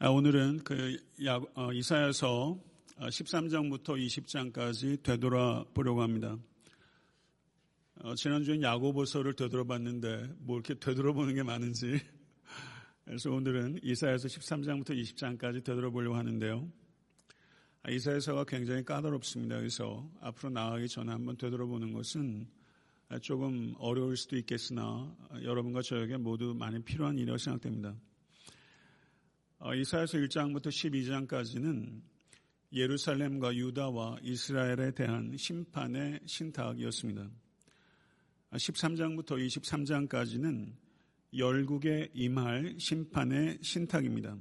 아, 0.00 0.10
오늘은 0.10 0.60
그 0.62 0.96
어, 1.56 1.72
이사야서 1.72 2.56
13장부터 3.00 3.90
어, 3.90 3.94
20장까지 3.94 5.02
되돌아보려고 5.02 6.02
합니다. 6.02 6.38
어, 7.96 8.14
지난주엔 8.14 8.62
야고보서를 8.62 9.34
되돌아봤는데 9.34 10.36
뭐 10.38 10.54
이렇게 10.54 10.74
되돌아보는 10.74 11.34
게 11.34 11.42
많은지 11.42 11.98
그래서 13.06 13.32
오늘은 13.32 13.80
이사야서 13.82 14.28
13장부터 14.28 14.90
20장까지 14.90 15.64
되돌아보려고 15.64 16.14
하는데요. 16.14 16.70
아, 17.82 17.90
이사야서가 17.90 18.44
굉장히 18.44 18.84
까다롭습니다. 18.84 19.56
그래서 19.56 20.08
앞으로 20.20 20.50
나가기 20.50 20.86
전에 20.86 21.10
한번 21.10 21.36
되돌아보는 21.36 21.92
것은 21.92 22.46
조금 23.20 23.74
어려울 23.80 24.16
수도 24.16 24.36
있겠으나 24.36 25.12
여러분과 25.42 25.82
저에게 25.82 26.18
모두 26.18 26.54
많이 26.54 26.80
필요한 26.84 27.16
일이라고 27.18 27.38
생각됩니다. 27.38 27.96
어, 29.60 29.74
이사야서 29.74 30.18
1장부터 30.18 30.68
12장까지는 30.68 32.00
예루살렘과 32.72 33.56
유다와 33.56 34.18
이스라엘에 34.22 34.92
대한 34.92 35.36
심판의 35.36 36.20
신탁이었습니다. 36.26 37.28
13장부터 38.52 39.32
아, 39.32 39.36
23장까지는 39.36 40.72
열국에 41.36 42.08
임할 42.14 42.76
심판의 42.78 43.58
신탁입니다. 43.60 44.38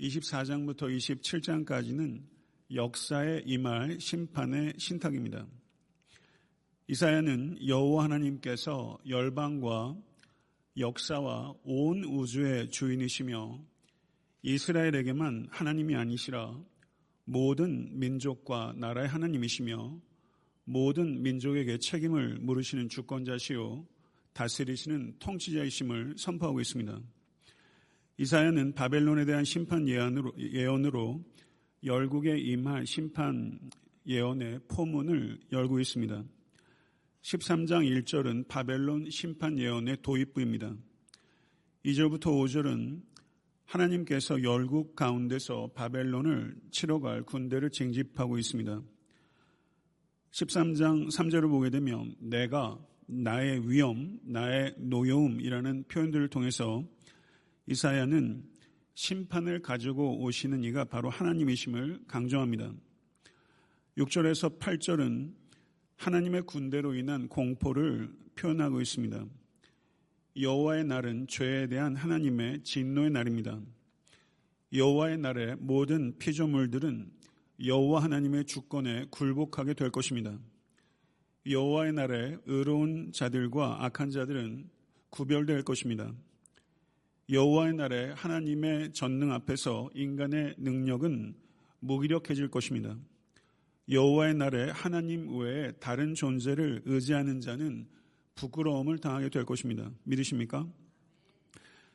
24장부터 0.00 0.90
27장까지는 0.90 2.24
역사에 2.74 3.42
임할 3.46 4.00
심판의 4.00 4.74
신탁입니다. 4.78 5.46
이사야는 6.88 7.64
여호와 7.64 8.02
하나님께서 8.04 8.98
열방과 9.08 9.96
역사와 10.76 11.54
온 11.62 12.02
우주의 12.02 12.68
주인이시며 12.68 13.75
이스라엘에게만 14.46 15.48
하나님이 15.50 15.96
아니시라 15.96 16.56
모든 17.24 17.98
민족과 17.98 18.74
나라의 18.76 19.08
하나님이시며 19.08 20.00
모든 20.62 21.20
민족에게 21.20 21.78
책임을 21.78 22.38
물으시는 22.38 22.88
주권자시요 22.88 23.84
다스리시는 24.34 25.16
통치자이심을 25.18 26.14
선포하고 26.16 26.60
있습니다. 26.60 27.00
이사야는 28.18 28.74
바벨론에 28.74 29.24
대한 29.24 29.44
심판 29.44 29.88
예언으로, 29.88 30.32
예언으로 30.38 31.24
열국에 31.82 32.38
임할 32.38 32.86
심판 32.86 33.58
예언의 34.06 34.60
포문을 34.68 35.40
열고 35.50 35.80
있습니다. 35.80 36.22
13장 37.22 38.04
1절은 38.04 38.46
바벨론 38.46 39.10
심판 39.10 39.58
예언의 39.58 40.02
도입부입니다. 40.02 40.76
2절부터 41.84 42.26
5절은 42.26 43.15
하나님께서 43.66 44.42
열국 44.42 44.96
가운데서 44.96 45.72
바벨론을 45.74 46.56
치러 46.70 47.00
갈 47.00 47.22
군대를 47.22 47.70
징집하고 47.70 48.38
있습니다. 48.38 48.82
13장 50.30 51.10
3절을 51.10 51.48
보게 51.48 51.70
되면 51.70 52.14
내가 52.18 52.78
나의 53.06 53.68
위험, 53.70 54.18
나의 54.24 54.74
노여움이라는 54.78 55.84
표현들을 55.88 56.28
통해서 56.28 56.84
이사야는 57.66 58.44
심판을 58.94 59.60
가지고 59.62 60.22
오시는 60.22 60.64
이가 60.64 60.84
바로 60.84 61.10
하나님이심을 61.10 62.04
강조합니다. 62.06 62.72
6절에서 63.98 64.58
8절은 64.58 65.32
하나님의 65.96 66.42
군대로 66.42 66.94
인한 66.94 67.28
공포를 67.28 68.10
표현하고 68.36 68.80
있습니다. 68.80 69.26
여호와의 70.38 70.84
날은 70.84 71.28
죄에 71.28 71.66
대한 71.66 71.96
하나님의 71.96 72.62
진노의 72.62 73.10
날입니다. 73.10 73.58
여호와의 74.74 75.18
날에 75.18 75.54
모든 75.54 76.18
피조물들은 76.18 77.10
여호와 77.64 78.02
하나님의 78.02 78.44
주권에 78.44 79.06
굴복하게 79.10 79.72
될 79.72 79.90
것입니다. 79.90 80.38
여호와의 81.48 81.94
날에 81.94 82.36
의로운 82.44 83.12
자들과 83.12 83.84
악한 83.86 84.10
자들은 84.10 84.68
구별될 85.08 85.62
것입니다. 85.62 86.12
여호와의 87.30 87.74
날에 87.74 88.10
하나님의 88.10 88.92
전능 88.92 89.32
앞에서 89.32 89.88
인간의 89.94 90.56
능력은 90.58 91.34
무기력해질 91.80 92.50
것입니다. 92.50 92.94
여호와의 93.90 94.34
날에 94.34 94.70
하나님 94.70 95.38
외에 95.38 95.72
다른 95.72 96.14
존재를 96.14 96.82
의지하는 96.84 97.40
자는 97.40 97.88
부끄러움을 98.36 98.98
당하게 98.98 99.28
될 99.28 99.44
것입니다. 99.44 99.90
믿으십니까? 100.04 100.66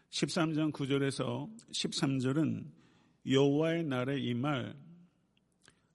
13장 0.09 0.73
9절에서 0.73 1.49
13절은 1.71 2.65
여호와의 3.29 3.85
날에 3.85 4.19
이말 4.19 4.75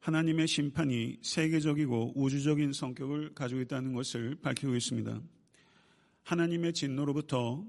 하나님의 0.01 0.47
심판이 0.47 1.19
세계적이고 1.21 2.13
우주적인 2.15 2.73
성격을 2.73 3.35
가지고 3.35 3.61
있다는 3.63 3.93
것을 3.93 4.37
밝히고 4.37 4.77
있습니다. 4.77 5.21
하나님의 6.23 6.73
진노로부터 6.73 7.65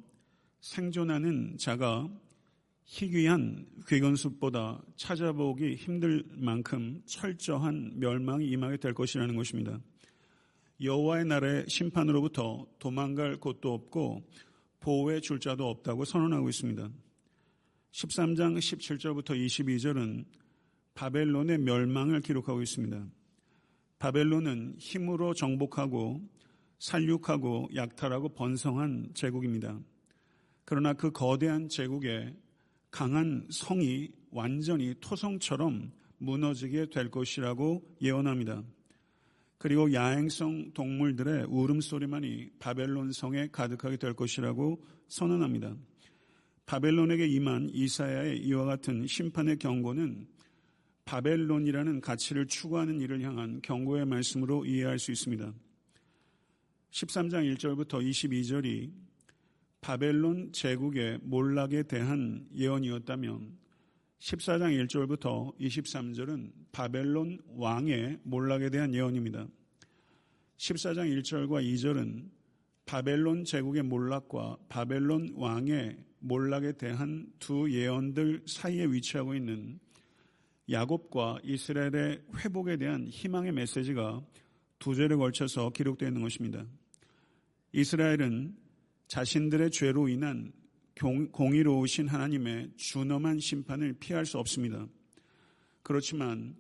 생존하는 0.62 1.58
자가 1.58 2.08
희귀한 2.86 3.66
귀건숲보다 3.88 4.82
찾아보기 4.96 5.76
힘들 5.76 6.24
만큼 6.30 7.02
철저한 7.06 8.00
멸망이 8.00 8.48
임하게 8.48 8.78
될 8.78 8.94
것이라는 8.94 9.36
것입니다. 9.36 9.80
여호와의 10.82 11.26
날의 11.26 11.66
심판으로부터 11.68 12.68
도망갈 12.78 13.38
곳도 13.38 13.74
없고 13.74 14.24
보호해 14.80 15.20
줄 15.22 15.40
자도 15.40 15.68
없다고 15.68 16.06
선언하고 16.06 16.50
있습니다. 16.50 16.90
13장 17.92 18.58
17절부터 18.58 19.32
22절은 19.32 20.26
바벨론의 20.94 21.58
멸망을 21.60 22.22
기록하고 22.22 22.62
있습니다. 22.62 23.08
바벨론은 23.98 24.76
힘으로 24.78 25.34
정복하고 25.34 26.22
살육하고 26.80 27.70
약탈하고 27.74 28.30
번성한 28.30 29.12
제국입니다. 29.16 29.80
그러나 30.64 30.94
그 30.94 31.12
거대한 31.12 31.70
제국에 31.70 32.36
강한 32.92 33.48
성이 33.50 34.10
완전히 34.30 34.94
토성처럼 35.00 35.92
무너지게 36.20 36.90
될 36.90 37.10
것이라고 37.10 37.84
예언합니다. 38.02 38.64
그리고 39.58 39.92
야행성 39.92 40.72
동물들의 40.74 41.46
울음소리만이 41.50 42.52
바벨론 42.60 43.12
성에 43.12 43.48
가득하게 43.52 43.98
될 43.98 44.14
것이라고 44.14 44.84
선언합니다. 45.08 45.76
바벨론에게 46.68 47.26
임한 47.28 47.70
이사야의 47.72 48.40
이와 48.40 48.66
같은 48.66 49.08
심판의 49.08 49.58
경고는 49.58 50.28
바벨론이라는 51.06 52.02
가치를 52.02 52.48
추구하는 52.48 53.00
일을 53.00 53.22
향한 53.22 53.62
경고의 53.64 54.06
말씀으로 54.06 54.66
이해할 54.66 55.00
수 55.00 55.12
있습니다. 55.12 55.54
13장 56.92 57.56
1절부터 57.56 58.06
22절이 58.06 58.92
바벨론 59.80 60.52
제국의 60.52 61.20
몰락에 61.22 61.84
대한 61.84 62.46
예언이었다면 62.54 63.58
14장 64.20 64.88
1절부터 64.88 65.56
23절은 65.60 66.52
바벨론 66.72 67.40
왕의 67.50 68.20
몰락에 68.24 68.70
대한 68.70 68.94
예언입니다. 68.94 69.48
14장 70.58 71.22
1절과 71.22 71.64
2절은 71.64 72.30
바벨론 72.86 73.44
제국의 73.44 73.84
몰락과 73.84 74.58
바벨론 74.70 75.34
왕의 75.36 75.98
몰락에 76.20 76.74
대한 76.74 77.32
두 77.38 77.72
예언들 77.72 78.44
사이에 78.48 78.86
위치하고 78.86 79.36
있는 79.36 79.80
야곱과 80.70 81.40
이스라엘의 81.44 82.24
회복에 82.38 82.78
대한 82.78 83.08
희망의 83.08 83.52
메시지가 83.52 84.22
두 84.80 84.96
절에 84.96 85.16
걸쳐서 85.16 85.70
기록되어 85.70 86.08
있는 86.10 86.24
것입니다. 86.24 86.66
이스라엘은 87.72 88.56
자신들의 89.08 89.72
죄로 89.72 90.10
인한 90.10 90.52
공의로우신 90.98 92.08
하나님의 92.08 92.72
준엄한 92.76 93.40
심판을 93.40 93.94
피할 94.00 94.26
수 94.26 94.38
없습니다. 94.38 94.88
그렇지만 95.84 96.56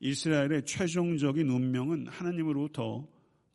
이스라엘의 0.00 0.64
최종적인 0.64 1.48
운명은 1.48 2.06
하나님으로부터 2.08 3.06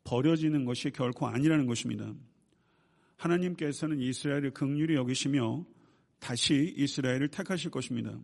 버려지는 0.04 0.64
것이 0.64 0.90
결코 0.90 1.26
아니라는 1.26 1.66
것입니다. 1.66 2.14
하나님께서는 3.16 3.98
이스라엘을 3.98 4.52
극률히 4.52 4.94
여기시며 4.94 5.66
다시 6.18 6.74
이스라엘을 6.76 7.28
택하실 7.28 7.70
것입니다. 7.70 8.18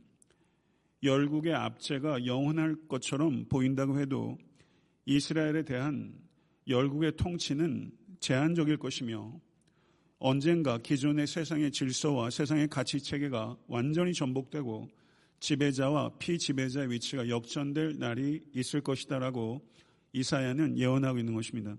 열국의 1.03 1.55
압제가 1.55 2.26
영원할 2.26 2.76
것처럼 2.88 3.47
보인다고 3.49 3.99
해도 3.99 4.38
이스라엘에 5.06 5.64
대한 5.64 6.14
열국의 6.69 7.17
통치는 7.17 7.91
제한적일 8.20 8.76
것이며 8.76 9.41
언젠가 10.25 10.79
기존의 10.79 11.27
세상의 11.27 11.73
질서와 11.73 12.31
세상의 12.31 12.69
가치 12.69 13.01
체계가 13.01 13.57
완전히 13.67 14.15
전복되고 14.15 14.89
지배자와 15.41 16.11
피지배자의 16.21 16.93
위치가 16.93 17.29
역전될 17.29 17.99
날이 17.99 18.41
있을 18.55 18.83
것이다라고 18.83 19.69
이사야는 20.13 20.79
예언하고 20.79 21.19
있는 21.19 21.35
것입니다. 21.35 21.77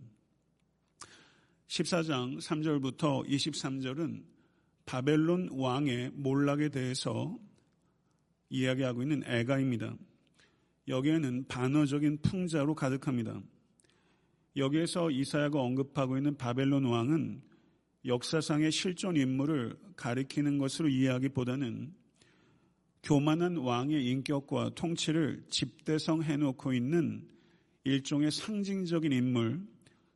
14장 1.68 2.42
3절부터 2.42 3.26
23절은 3.30 4.26
바벨론 4.86 5.48
왕의 5.54 6.12
몰락에 6.14 6.68
대해서 6.68 7.40
이야기하고 8.50 9.04
있는 9.04 9.24
애가입니다. 9.26 9.96
여기에는 10.90 11.46
반어적인 11.48 12.18
풍자로 12.22 12.76
가득합니다. 12.76 13.42
여기에서 14.58 15.10
이사야가 15.12 15.62
언급하고 15.62 16.18
있는 16.18 16.36
바벨론 16.36 16.84
왕은 16.84 17.53
역사상의 18.06 18.72
실존 18.72 19.16
인물을 19.16 19.78
가리키는 19.96 20.58
것으로 20.58 20.90
이해하기보다는 20.90 21.94
교만한 23.04 23.58
왕의 23.58 24.06
인격과 24.06 24.72
통치를 24.76 25.44
집대성 25.50 26.24
해놓고 26.24 26.74
있는 26.74 27.28
일종의 27.84 28.32
상징적인 28.32 29.12
인물, 29.12 29.62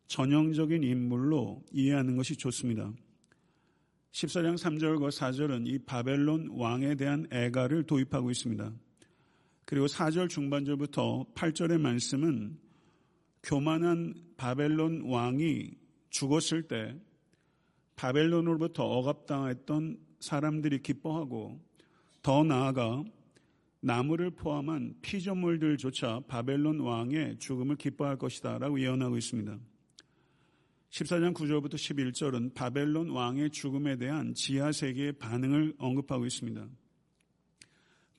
전형적인 0.08 0.84
인물로 0.84 1.64
이해하는 1.72 2.16
것이 2.16 2.36
좋습니다. 2.38 2.94
14장 4.14 4.58
3절과 4.58 5.10
4절은 5.12 5.68
이 5.68 5.80
바벨론 5.80 6.50
왕에 6.52 6.96
대한 6.96 7.28
애가를 7.32 7.84
도입하고 7.84 8.32
있습니다. 8.32 8.74
그리고 9.66 9.86
4절 9.86 10.30
중반절부터 10.30 11.26
8절의 11.36 11.80
말씀은 11.80 12.58
교만한 13.44 14.16
바벨론 14.38 15.02
왕이 15.02 15.72
죽었을 16.10 16.64
때 16.64 16.96
바벨론으로부터 17.98 18.84
억압당했던 18.86 19.98
사람들이 20.20 20.82
기뻐하고 20.82 21.60
더 22.22 22.44
나아가 22.44 23.04
나무를 23.80 24.32
포함한 24.32 24.96
피조물들조차 25.02 26.22
바벨론 26.28 26.80
왕의 26.80 27.40
죽음을 27.40 27.76
기뻐할 27.76 28.18
것이다 28.18 28.58
라고 28.60 28.80
예언하고 28.80 29.18
있습니다. 29.18 29.58
14장 30.90 31.34
9절부터 31.34 31.74
11절은 31.74 32.54
바벨론 32.54 33.10
왕의 33.10 33.50
죽음에 33.52 33.98
대한 33.98 34.34
지하 34.34 34.72
세계의 34.72 35.14
반응을 35.14 35.76
언급하고 35.78 36.26
있습니다. 36.26 36.68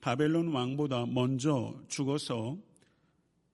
바벨론 0.01 0.49
왕보다 0.49 1.05
먼저 1.07 1.81
죽어서 1.87 2.57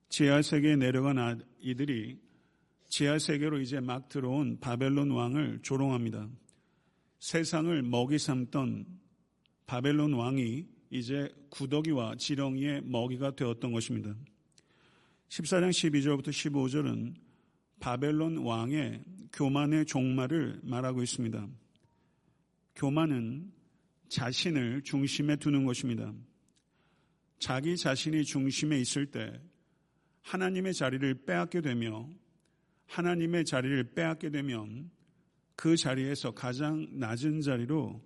지하 0.09 0.41
세계에 0.41 0.75
내려간 0.75 1.17
아이들이 1.17 2.24
지하 2.87 3.19
세계로 3.19 3.59
이제 3.59 3.79
막 3.79 4.09
들어온 4.09 4.59
바벨론 4.59 5.11
왕을 5.11 5.59
조롱합니다. 5.61 6.29
세상을 7.19 7.81
먹이 7.81 8.17
삼던 8.17 8.85
바벨론 9.65 10.13
왕이 10.13 10.67
이제 10.91 11.29
구더기와 11.49 12.15
지렁이의 12.15 12.83
먹이가 12.83 13.35
되었던 13.35 13.71
것입니다. 13.71 14.15
14장 15.29 15.69
12절부터 15.69 16.29
15절은 16.29 17.15
바벨론 17.79 18.37
왕의 18.37 19.03
교만의 19.33 19.85
종말을 19.85 20.61
말하고 20.63 21.03
있습니다. 21.03 21.47
교만은 22.75 23.51
자신을 24.07 24.83
중심에 24.83 25.35
두는 25.35 25.65
것입니다. 25.65 26.13
자기 27.39 27.75
자신이 27.75 28.23
중심에 28.23 28.79
있을 28.79 29.07
때 29.07 29.41
하나님의 30.21 30.73
자리를 30.73 31.25
빼앗게 31.25 31.61
되며 31.61 32.09
하나님의 32.87 33.45
자리를 33.45 33.93
빼앗게 33.93 34.29
되면 34.29 34.89
그 35.55 35.75
자리에서 35.75 36.31
가장 36.31 36.87
낮은 36.91 37.41
자리로 37.41 38.01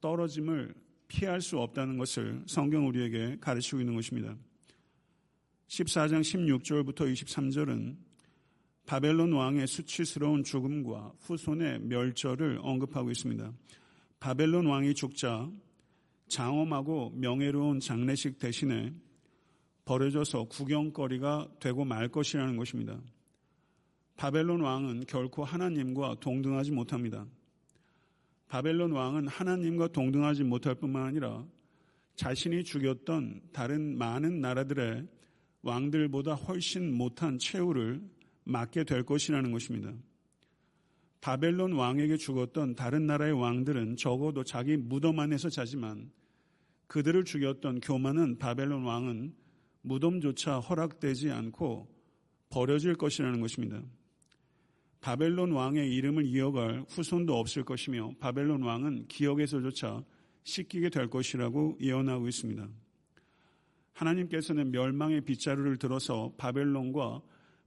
떨어짐을 0.00 0.74
피할 1.08 1.40
수 1.40 1.58
없다는 1.58 1.98
것을 1.98 2.42
성경 2.46 2.88
우리에게 2.88 3.38
가르치고 3.40 3.80
있는 3.80 3.94
것입니다. 3.94 4.36
14장 5.68 6.20
16절부터 6.20 7.12
23절은 7.12 7.96
바벨론 8.86 9.32
왕의 9.32 9.66
수치스러운 9.66 10.44
죽음과 10.44 11.14
후손의 11.20 11.80
멸절을 11.80 12.58
언급하고 12.62 13.10
있습니다. 13.10 13.52
바벨론 14.20 14.66
왕이 14.66 14.94
죽자 14.94 15.50
장엄하고 16.28 17.12
명예로운 17.16 17.80
장례식 17.80 18.38
대신에 18.38 18.94
버려져서 19.84 20.44
구경거리가 20.44 21.48
되고 21.60 21.84
말 21.84 22.08
것이라는 22.08 22.56
것입니다. 22.56 23.00
바벨론 24.16 24.60
왕은 24.60 25.04
결코 25.06 25.44
하나님과 25.44 26.16
동등하지 26.20 26.72
못합니다. 26.72 27.26
바벨론 28.48 28.92
왕은 28.92 29.28
하나님과 29.28 29.88
동등하지 29.88 30.44
못할 30.44 30.74
뿐만 30.76 31.04
아니라 31.04 31.44
자신이 32.16 32.62
죽였던 32.64 33.42
다른 33.52 33.98
많은 33.98 34.40
나라들의 34.40 35.06
왕들보다 35.62 36.34
훨씬 36.34 36.94
못한 36.94 37.38
최후를 37.38 38.00
맞게 38.44 38.84
될 38.84 39.02
것이라는 39.02 39.50
것입니다. 39.50 39.92
바벨론 41.20 41.72
왕에게 41.72 42.18
죽었던 42.18 42.74
다른 42.74 43.06
나라의 43.06 43.32
왕들은 43.32 43.96
적어도 43.96 44.44
자기 44.44 44.76
무덤 44.76 45.18
안에서 45.18 45.48
자지만 45.48 46.10
그들을 46.86 47.24
죽였던 47.24 47.80
교만은 47.80 48.38
바벨론 48.38 48.84
왕은 48.84 49.34
무덤조차 49.80 50.58
허락되지 50.58 51.30
않고 51.30 51.88
버려질 52.50 52.94
것이라는 52.96 53.40
것입니다. 53.40 53.82
바벨론 55.04 55.52
왕의 55.52 55.94
이름을 55.96 56.24
이어갈 56.24 56.82
후손도 56.88 57.38
없을 57.38 57.62
것이며 57.62 58.14
바벨론 58.20 58.62
왕은 58.62 59.06
기억에서조차 59.08 60.02
씻기게 60.44 60.88
될 60.88 61.10
것이라고 61.10 61.76
예언하고 61.78 62.26
있습니다. 62.26 62.66
하나님께서는 63.92 64.70
멸망의 64.70 65.20
빗자루를 65.26 65.76
들어서 65.76 66.32
바벨론과 66.38 67.20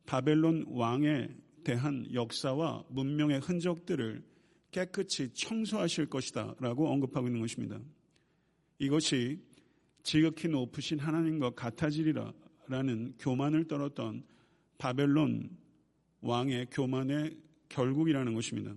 바벨론 0.07 0.65
왕에 0.67 1.29
대한 1.63 2.11
역사와 2.11 2.85
문명의 2.89 3.39
흔적들을 3.39 4.23
깨끗이 4.71 5.31
청소하실 5.35 6.07
것이다 6.07 6.55
라고 6.59 6.89
언급하고 6.89 7.27
있는 7.27 7.41
것입니다. 7.41 7.79
이것이 8.79 9.39
지극히 10.01 10.47
높으신 10.47 10.97
하나님과 10.97 11.51
같아지리라 11.51 12.33
라는 12.67 13.13
교만을 13.19 13.67
떨었던 13.67 14.23
바벨론 14.79 15.51
왕의 16.21 16.67
교만의 16.71 17.37
결국이라는 17.69 18.33
것입니다. 18.33 18.75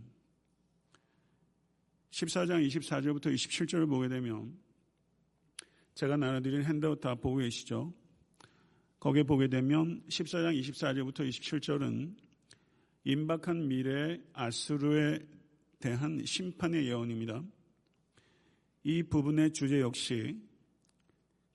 14장 2.10 2.66
24절부터 2.66 3.26
27절을 3.26 3.88
보게 3.88 4.08
되면 4.08 4.58
제가 5.94 6.16
나눠드린 6.16 6.64
핸드아웃 6.64 7.00
다 7.00 7.14
보고 7.14 7.36
계시죠? 7.36 7.92
거기에 8.98 9.22
보게 9.22 9.48
되면 9.48 10.02
14장 10.08 10.58
24절부터 10.60 11.28
27절은 11.28 12.16
임박한 13.04 13.68
미래의 13.68 14.22
아수르에 14.32 15.20
대한 15.78 16.22
심판의 16.24 16.86
예언입니다. 16.86 17.42
이 18.82 19.02
부분의 19.02 19.52
주제 19.52 19.80
역시 19.80 20.38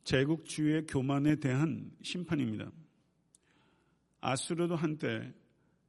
제국주의의 0.04 0.86
교만에 0.88 1.36
대한 1.36 1.92
심판입니다. 2.02 2.72
아수르도 4.22 4.76
한때 4.76 5.34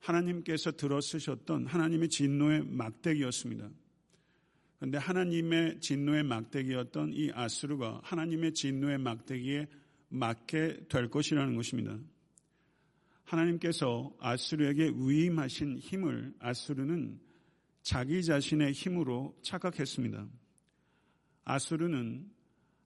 하나님께서 0.06 0.72
들어쓰셨던 0.72 1.66
하나님의 1.66 2.08
진노의 2.08 2.64
막대기였습니다. 2.66 3.68
그런데 4.78 4.98
하나님의 4.98 5.80
진노의 5.80 6.22
막대기였던 6.22 7.12
이 7.12 7.30
아수르가 7.34 8.00
하나님의 8.04 8.52
진노의 8.54 8.98
막대기에 8.98 9.66
맞게 10.08 10.86
될 10.88 11.10
것이라는 11.10 11.56
것입니다. 11.56 11.98
하나님께서 13.24 14.14
아수르에게 14.20 14.92
위임하신 14.94 15.78
힘을 15.78 16.34
아수르는 16.38 17.18
자기 17.82 18.22
자신의 18.22 18.72
힘으로 18.72 19.36
착각했습니다. 19.42 20.28
아수르는 21.44 22.30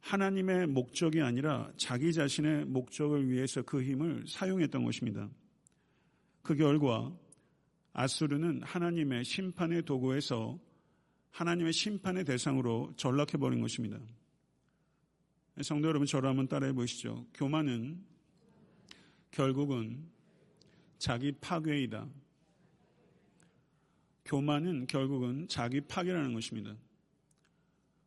하나님의 0.01 0.67
목적이 0.69 1.21
아니라 1.21 1.71
자기 1.77 2.13
자신의 2.13 2.65
목적을 2.67 3.29
위해서 3.29 3.61
그 3.63 3.83
힘을 3.83 4.25
사용했던 4.27 4.85
것입니다. 4.85 5.29
그 6.43 6.55
결과 6.57 7.13
아수르는 7.93 8.63
하나님의 8.63 9.25
심판의 9.25 9.83
도구에서 9.83 10.59
하나님의 11.31 11.73
심판의 11.73 12.25
대상으로 12.25 12.93
전락해버린 12.97 13.61
것입니다. 13.61 13.99
성도 15.63 15.89
여러분 15.89 16.07
저를 16.07 16.29
한번 16.29 16.49
따라해 16.49 16.73
보시죠. 16.73 17.27
교만은 17.35 18.03
결국은 19.31 20.09
자기 20.99 21.33
파괴이다. 21.33 22.09
교만은 24.25 24.87
결국은 24.87 25.49
자기 25.49 25.81
파괴라는 25.81 26.35
것입니다. 26.35 26.77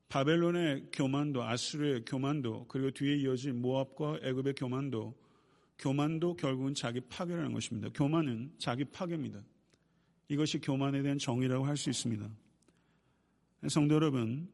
바벨론의 0.10 0.90
교만도, 0.92 1.44
아수르의 1.44 2.06
교만도, 2.06 2.68
그리고 2.68 2.92
뒤에 2.92 3.16
이어진 3.18 3.62
모압과 3.62 4.20
애굽의 4.22 4.54
교만도, 4.56 5.16
교만도 5.84 6.38
결국은 6.38 6.74
자기 6.74 7.02
파괴라는 7.02 7.52
것입니다. 7.52 7.90
교만은 7.94 8.54
자기 8.58 8.86
파괴입니다. 8.86 9.44
이것이 10.30 10.60
교만에 10.60 11.02
대한 11.02 11.18
정의라고 11.18 11.66
할 11.66 11.76
수 11.76 11.90
있습니다. 11.90 12.30
성도 13.68 13.96
여러분, 13.96 14.50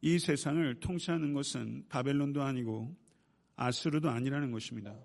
이 0.00 0.20
세상을 0.20 0.78
통치하는 0.78 1.32
것은 1.32 1.86
바벨론도 1.88 2.40
아니고 2.40 2.94
아수르도 3.56 4.10
아니라는 4.10 4.52
것입니다. 4.52 4.96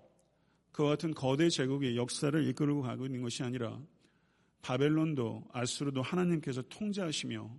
그와 0.70 0.90
같은 0.90 1.14
거대 1.14 1.48
제국의 1.48 1.96
역사를 1.96 2.46
이끌고 2.48 2.82
가고 2.82 3.06
있는 3.06 3.22
것이 3.22 3.42
아니라 3.42 3.76
바벨론도 4.62 5.48
아수르도 5.52 6.00
하나님께서 6.00 6.62
통제하시며 6.68 7.58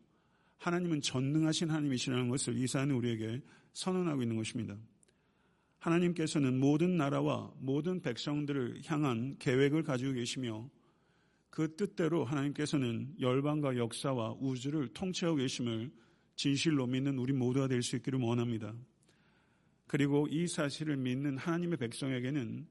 하나님은 0.59 1.01
전능하신 1.01 1.71
하나님이시라는 1.71 2.29
것을 2.29 2.57
이사는 2.57 2.95
우리에게 2.95 3.41
선언하고 3.73 4.21
있는 4.21 4.37
것입니다. 4.37 4.77
하나님께서는 5.81 6.59
모든 6.59 6.95
나라와 6.95 7.51
모든 7.59 8.01
백성들을 8.01 8.81
향한 8.85 9.35
계획을 9.39 9.83
가지고 9.83 10.13
계시며 10.13 10.69
그 11.49 11.75
뜻대로 11.75 12.23
하나님께서는 12.23 13.15
열방과 13.19 13.77
역사와 13.77 14.37
우주를 14.39 14.89
통치하고 14.89 15.37
계심을 15.37 15.91
진실로 16.35 16.85
믿는 16.85 17.17
우리 17.17 17.33
모두가 17.33 17.67
될 17.67 17.81
수 17.81 17.95
있기를 17.97 18.19
원합니다. 18.19 18.73
그리고 19.87 20.27
이 20.29 20.47
사실을 20.47 20.97
믿는 20.97 21.37
하나님의 21.37 21.77
백성에게는 21.77 22.67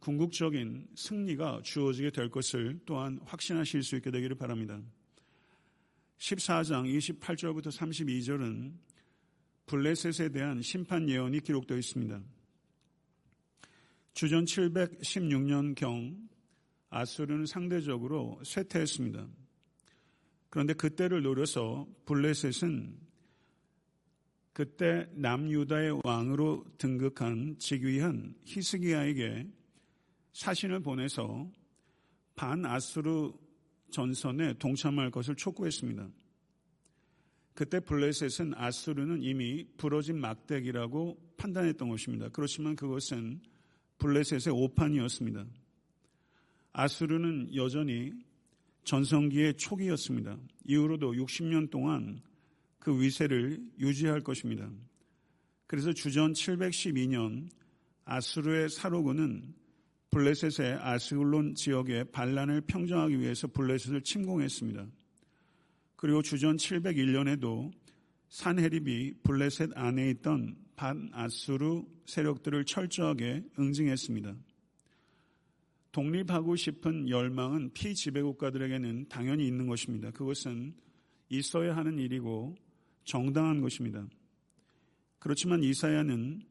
궁극적인 0.00 0.88
승리가 0.94 1.62
주어지게 1.62 2.10
될 2.10 2.28
것을 2.28 2.80
또한 2.84 3.20
확신하실 3.24 3.82
수 3.82 3.96
있게 3.96 4.10
되기를 4.10 4.36
바랍니다. 4.36 4.80
14장 6.18 6.84
28절부터 6.98 7.68
32절은 7.68 8.72
블레셋에 9.66 10.30
대한 10.30 10.60
심판 10.60 11.08
예언이 11.08 11.40
기록되어 11.40 11.78
있습니다. 11.78 12.20
주전 14.18 14.46
716년경 14.46 16.28
아수르는 16.90 17.46
상대적으로 17.46 18.40
쇠퇴했습니다. 18.44 19.28
그런데 20.50 20.74
그때를 20.74 21.22
노려서 21.22 21.86
블레셋은 22.04 22.98
그때 24.52 25.08
남유다의 25.12 26.00
왕으로 26.02 26.64
등극한 26.78 27.60
직위한 27.60 28.34
히스기야에게 28.44 29.46
사신을 30.32 30.80
보내서 30.80 31.48
반아수르 32.34 33.30
전선에 33.92 34.54
동참할 34.54 35.12
것을 35.12 35.36
촉구했습니다. 35.36 36.08
그때 37.54 37.78
블레셋은 37.78 38.54
아수르는 38.56 39.22
이미 39.22 39.64
부러진 39.76 40.20
막대기라고 40.20 41.34
판단했던 41.36 41.88
것입니다. 41.88 42.28
그렇지만 42.30 42.74
그것은 42.74 43.40
블레셋의 43.98 44.54
오판이었습니다. 44.54 45.44
아수르는 46.72 47.54
여전히 47.54 48.12
전성기의 48.84 49.54
초기였습니다. 49.54 50.38
이후로도 50.64 51.12
60년 51.12 51.70
동안 51.70 52.20
그 52.78 53.00
위세를 53.00 53.60
유지할 53.78 54.20
것입니다. 54.22 54.70
그래서 55.66 55.92
주전 55.92 56.32
712년 56.32 57.50
아수르의 58.04 58.70
사로군은 58.70 59.54
블레셋의 60.10 60.78
아스울론 60.80 61.54
지역의 61.54 62.12
반란을 62.12 62.62
평정하기 62.62 63.20
위해서 63.20 63.46
블레셋을 63.48 64.02
침공했습니다. 64.02 64.86
그리고 65.96 66.22
주전 66.22 66.56
701년에도 66.56 67.70
산헤립이 68.30 69.14
블레셋 69.22 69.70
안에 69.74 70.10
있던 70.10 70.56
반 70.78 71.10
아수르 71.12 71.82
세력들을 72.06 72.64
철저하게 72.64 73.42
응징했습니다. 73.58 74.36
독립하고 75.90 76.54
싶은 76.54 77.08
열망은 77.08 77.72
피지배 77.72 78.22
국가들에게는 78.22 79.08
당연히 79.08 79.48
있는 79.48 79.66
것입니다. 79.66 80.12
그것은 80.12 80.72
있어야 81.30 81.76
하는 81.76 81.98
일이고 81.98 82.54
정당한 83.02 83.60
것입니다. 83.60 84.06
그렇지만 85.18 85.64
이사야는 85.64 86.42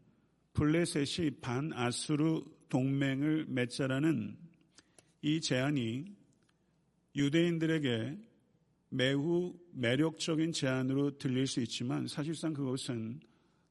블레셋이 0.54 1.40
반 1.40 1.72
아수르 1.72 2.44
동맹을 2.68 3.46
맺자라는 3.48 4.38
이 5.22 5.40
제안이 5.40 6.04
유대인들에게 7.16 8.18
매우 8.90 9.54
매력적인 9.72 10.52
제안으로 10.52 11.18
들릴 11.18 11.48
수 11.48 11.62
있지만 11.62 12.08
사실상 12.08 12.54
그것은 12.54 13.22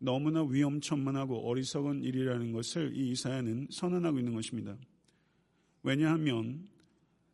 너무나 0.06 0.44
위험천만하고 0.44 1.48
어리석은 1.48 2.04
일이라는 2.04 2.52
것을 2.52 2.96
이 2.96 3.10
이사야는 3.10 3.66
선언하고 3.72 4.20
있는 4.20 4.34
것입니다. 4.34 4.78
왜냐하면 5.82 6.68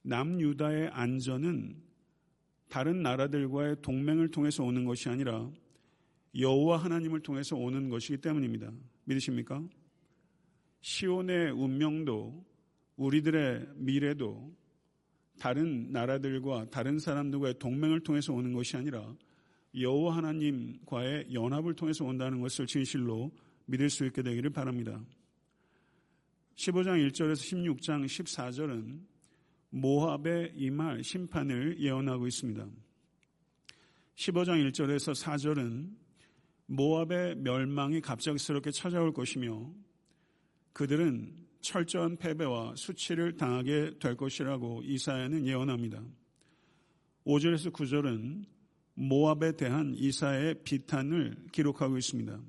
남유다의 0.01 0.89
안전은 0.89 1.77
다른 2.71 3.03
나라들과의 3.03 3.83
동맹을 3.83 4.31
통해서 4.31 4.65
오는 4.65 4.87
것이 4.87 5.11
아니라 5.11 5.51
여호와 6.35 6.79
하나님을 6.79 7.21
통해서 7.21 7.57
오는 7.57 7.91
것이기 7.91 8.23
때문입니다. 8.23 8.73
믿으십니까? 9.05 9.63
시온의 10.81 11.51
운명도 11.51 12.43
우리들의 12.97 13.67
미래도 13.75 14.51
다른 15.39 15.93
나라들과 15.93 16.71
다른 16.71 16.99
사람들과의 16.99 17.59
동맹을 17.59 18.01
통해서 18.01 18.33
오는 18.33 18.55
것이 18.55 18.79
아니라 18.79 19.15
여호와 19.79 20.17
하나님과의 20.17 21.33
연합을 21.33 21.75
통해서 21.75 22.05
온다는 22.05 22.41
것을 22.41 22.67
진실로 22.67 23.33
믿을 23.67 23.89
수 23.89 24.05
있게 24.07 24.23
되기를 24.23 24.51
바랍니다. 24.51 25.03
15장 26.57 27.09
1절에서 27.09 27.81
16장 27.81 28.05
14절은 28.05 29.01
모압의 29.71 30.53
임할 30.57 31.03
심판을 31.03 31.81
예언하고 31.81 32.27
있습니다. 32.27 32.67
15장 34.17 34.71
1절에서 34.71 35.15
4절은 35.15 35.97
모압의 36.67 37.37
멸망이 37.37 38.01
갑작스럽게 38.01 38.71
찾아올 38.71 39.13
것이며 39.13 39.73
그들은 40.73 41.35
철저한 41.61 42.17
패배와 42.17 42.75
수치를 42.77 43.37
당하게 43.37 43.99
될 43.99 44.17
것이라고 44.17 44.83
이사야는 44.85 45.47
예언합니다. 45.47 46.03
5절에서 47.25 47.73
9절은 47.73 48.45
모압에 48.95 49.57
대한 49.57 49.95
이사의 49.97 50.63
비탄을 50.65 51.47
기록하고 51.53 51.97
있습니다. 51.97 52.41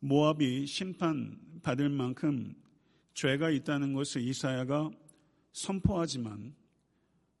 모압이 0.00 0.66
심판받을 0.66 1.88
만큼 1.90 2.54
죄가 3.14 3.50
있다는 3.50 3.92
것을 3.94 4.22
이사야가 4.22 4.90
선포하지만 5.52 6.54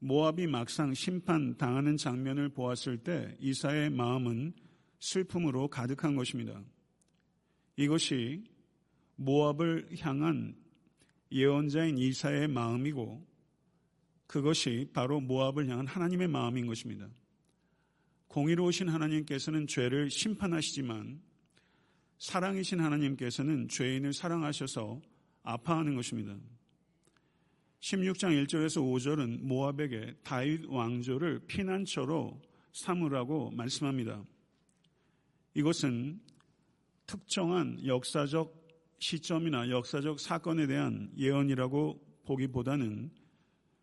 모압이 0.00 0.46
막상 0.46 0.94
심판 0.94 1.56
당하는 1.56 1.96
장면을 1.96 2.48
보았을 2.50 2.98
때 2.98 3.36
이사의 3.40 3.90
마음은 3.90 4.52
슬픔으로 5.00 5.68
가득한 5.68 6.16
것입니다. 6.16 6.62
이것이 7.76 8.44
모압을 9.16 9.88
향한 10.00 10.56
예언자인 11.30 11.98
이사의 11.98 12.48
마음이고 12.48 13.26
그것이 14.26 14.90
바로 14.92 15.20
모압을 15.20 15.68
향한 15.68 15.86
하나님의 15.86 16.28
마음인 16.28 16.66
것입니다. 16.66 17.08
공의로우신 18.28 18.88
하나님께서는 18.88 19.66
죄를 19.66 20.10
심판하시지만 20.10 21.20
사랑이신 22.18 22.80
하나님께서는 22.80 23.68
죄인을 23.68 24.12
사랑하셔서 24.12 25.00
아파하는 25.42 25.94
것입니다. 25.94 26.36
16장 27.80 28.44
1절에서 28.44 28.82
5절은 28.82 29.42
모압에게 29.42 30.16
다윗 30.24 30.66
왕조를 30.66 31.46
피난처로 31.46 32.40
삼으라고 32.72 33.50
말씀합니다. 33.52 34.24
이것은 35.54 36.20
특정한 37.06 37.84
역사적 37.86 38.58
시점이나 38.98 39.70
역사적 39.70 40.20
사건에 40.20 40.66
대한 40.66 41.10
예언이라고 41.16 42.04
보기보다는 42.26 43.10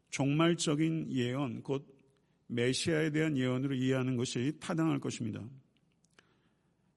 종말적인 0.09 1.11
예언, 1.11 1.63
곧 1.63 1.94
메시아에 2.47 3.09
대한 3.11 3.37
예언으로 3.37 3.75
이해하는 3.75 4.17
것이 4.17 4.53
타당할 4.59 4.99
것입니다. 4.99 5.41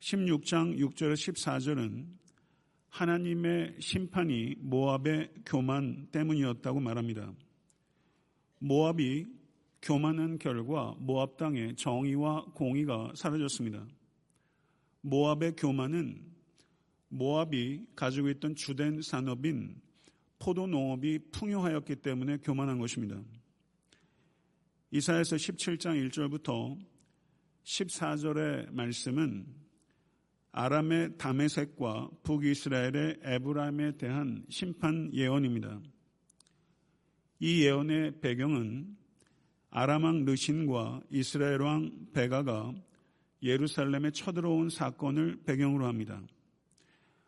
16장 0.01 0.79
6절에서 0.79 1.33
14절은 1.33 2.07
하나님의 2.89 3.77
심판이 3.81 4.55
모압의 4.59 5.31
교만 5.47 6.09
때문이었다고 6.11 6.81
말합니다. 6.81 7.33
모압이 8.59 9.27
교만한 9.83 10.39
결과 10.39 10.95
모압 10.99 11.37
땅의 11.37 11.77
정의와 11.77 12.47
공의가 12.55 13.13
사라졌습니다. 13.15 13.87
모압의 15.03 15.55
교만은 15.57 16.21
모압이 17.09 17.87
가지고 17.95 18.29
있던 18.31 18.55
주된 18.55 19.01
산업인 19.03 19.81
포도 20.39 20.67
농업이 20.67 21.31
풍요하였기 21.33 21.97
때문에 21.97 22.39
교만한 22.39 22.79
것입니다. 22.79 23.21
이사에서 24.91 25.37
17장 25.37 26.09
1절부터 26.09 26.79
14절의 27.63 28.73
말씀은 28.73 29.47
아람의 30.53 31.19
다메색과 31.19 32.09
북이스라엘의 32.23 33.19
에브라임에 33.23 33.99
대한 33.99 34.47
심판 34.49 35.13
예언입니다. 35.13 35.79
이 37.39 37.65
예언의 37.65 38.21
배경은 38.23 38.97
아람 39.69 40.05
왕 40.05 40.25
르신과 40.25 41.03
이스라엘 41.11 41.61
왕 41.61 42.07
베가가 42.15 42.75
예루살렘에 43.43 44.11
쳐들어온 44.11 44.71
사건을 44.71 45.43
배경으로 45.45 45.87
합니다. 45.87 46.23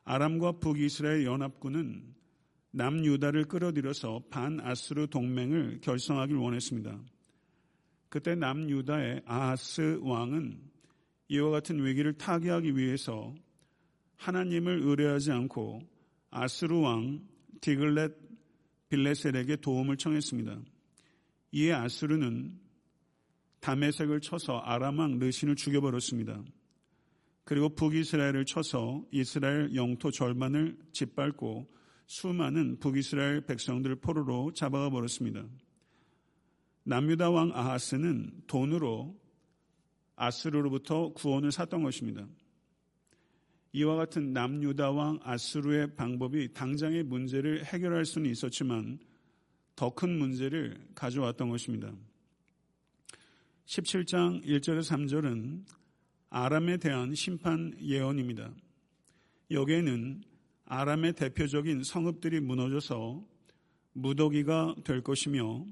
아람과 0.05 0.52
북이스라엘 0.52 1.26
연합군은 1.26 2.14
남유다를 2.71 3.45
끌어들여서 3.45 4.23
반아스르 4.31 5.09
동맹을 5.09 5.83
결성하길 5.83 6.37
원했습니다. 6.37 7.20
그때 8.11 8.35
남유다의 8.35 9.23
아하스 9.25 10.00
왕은 10.02 10.61
이와 11.29 11.50
같은 11.50 11.85
위기를 11.85 12.12
타개하기 12.12 12.76
위해서 12.76 13.33
하나님을 14.17 14.81
의뢰하지 14.83 15.31
않고 15.31 15.81
아스루 16.31 16.81
왕 16.81 17.21
디글렛 17.61 18.12
빌레셀에게 18.88 19.57
도움을 19.57 19.97
청했습니다. 19.97 20.61
이에 21.52 21.73
아스루는 21.73 22.59
담에색을 23.61 24.21
쳐서 24.21 24.59
아람왕 24.59 25.21
르신을 25.21 25.55
죽여버렸습니다. 25.55 26.43
그리고 27.45 27.69
북이스라엘을 27.69 28.45
쳐서 28.45 29.05
이스라엘 29.12 29.75
영토 29.76 30.11
절반을 30.11 30.76
짓밟고 30.93 31.73
수많은 32.07 32.81
북이스라엘 32.81 33.43
백성들을 33.43 33.97
포로로 33.97 34.52
잡아가 34.52 34.90
버렸습니다. 34.90 35.45
남유다 36.90 37.30
왕 37.30 37.52
아하스는 37.54 38.32
돈으로 38.49 39.16
아스루로부터 40.16 41.12
구원을 41.12 41.52
샀던 41.52 41.85
것입니다. 41.85 42.26
이와 43.70 43.94
같은 43.94 44.32
남유다 44.32 44.90
왕 44.90 45.20
아스루의 45.23 45.94
방법이 45.94 46.52
당장의 46.52 47.04
문제를 47.04 47.64
해결할 47.64 48.04
수는 48.04 48.28
있었지만 48.28 48.99
더 49.76 49.90
큰 49.90 50.18
문제를 50.18 50.85
가져왔던 50.97 51.49
것입니다. 51.49 51.92
17장 53.66 54.44
1절에서 54.44 54.82
3절은 54.90 55.62
아람에 56.28 56.78
대한 56.78 57.14
심판 57.14 57.73
예언입니다. 57.80 58.52
여기에는 59.52 60.25
아람의 60.64 61.12
대표적인 61.12 61.85
성읍들이 61.85 62.40
무너져서 62.40 63.25
무더기가 63.92 64.75
될 64.82 65.02
것이며 65.02 65.64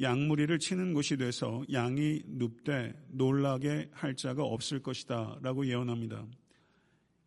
양무리를 0.00 0.58
치는 0.58 0.94
곳이 0.94 1.18
돼서 1.18 1.62
양이 1.72 2.22
눕되 2.26 2.94
놀라게 3.08 3.90
할 3.92 4.16
자가 4.16 4.42
없을 4.42 4.82
것이다 4.82 5.38
라고 5.42 5.66
예언합니다. 5.66 6.26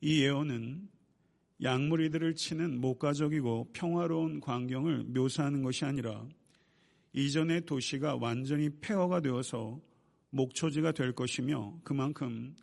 이 0.02 0.22
예언은 0.22 0.90
양무리들을 1.62 2.36
치는 2.36 2.82
목가적이고 2.82 3.70
평화로운 3.74 4.40
광경을 4.40 5.04
묘사하는 5.04 5.62
것이 5.62 5.86
아니라 5.86 6.28
이전의 7.14 7.66
도시가 7.66 8.16
완전히 8.16 8.70
폐허가 8.82 9.22
되어서 9.22 9.80
목초지가 10.32 10.94
될 10.94 11.14
것이며 11.14 11.80
그만큼 11.84 12.56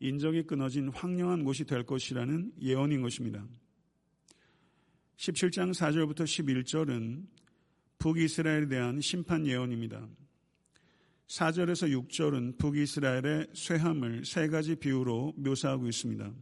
인적이 0.00 0.44
끊어진 0.44 0.88
황량한 0.88 1.44
곳이 1.44 1.64
될 1.64 1.84
것이라는 1.84 2.52
예언인 2.62 3.02
것입니다. 3.02 3.46
17장 5.18 5.72
4절부터 5.74 6.22
11절은 6.22 7.26
북이스라엘에 7.98 8.68
대한 8.68 9.00
심판 9.00 9.44
예언입니다. 9.46 10.08
4절에서 11.26 12.08
6절은 12.08 12.56
북이스라엘의 12.58 13.48
쇠함을 13.52 14.24
세 14.24 14.46
가지 14.48 14.76
비유로 14.76 15.34
묘사하고 15.36 15.88
있습니다. 15.88 16.32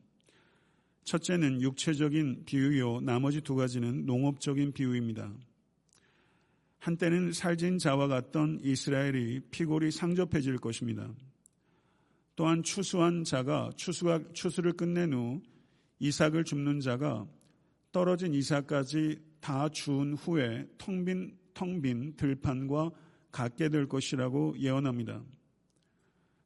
첫째는 1.04 1.62
육체적인 1.62 2.44
비유요, 2.44 3.00
나머지 3.00 3.40
두 3.40 3.54
가지는 3.54 4.04
농업적인 4.04 4.72
비유입니다. 4.72 5.32
한때는 6.78 7.32
살진 7.32 7.78
자와 7.78 8.06
같던 8.06 8.60
이스라엘이 8.62 9.40
피골이 9.50 9.90
상접해질 9.90 10.58
것입니다. 10.58 11.10
또한 12.36 12.62
추수한 12.62 13.24
자가 13.24 13.70
추수가, 13.76 14.20
추수를 14.34 14.74
끝낸 14.74 15.14
후 15.14 15.40
이삭을 16.00 16.44
줍는 16.44 16.80
자가 16.80 17.26
떨어진 17.92 18.34
이삭까지 18.34 19.18
다 19.40 19.70
주운 19.70 20.14
후에 20.14 20.68
텅 20.76 21.04
빈 21.04 21.34
텅 21.56 21.80
빈 21.80 22.14
들판과 22.16 22.90
같게 23.32 23.70
될 23.70 23.88
것이라고 23.88 24.54
예언합니다. 24.58 25.24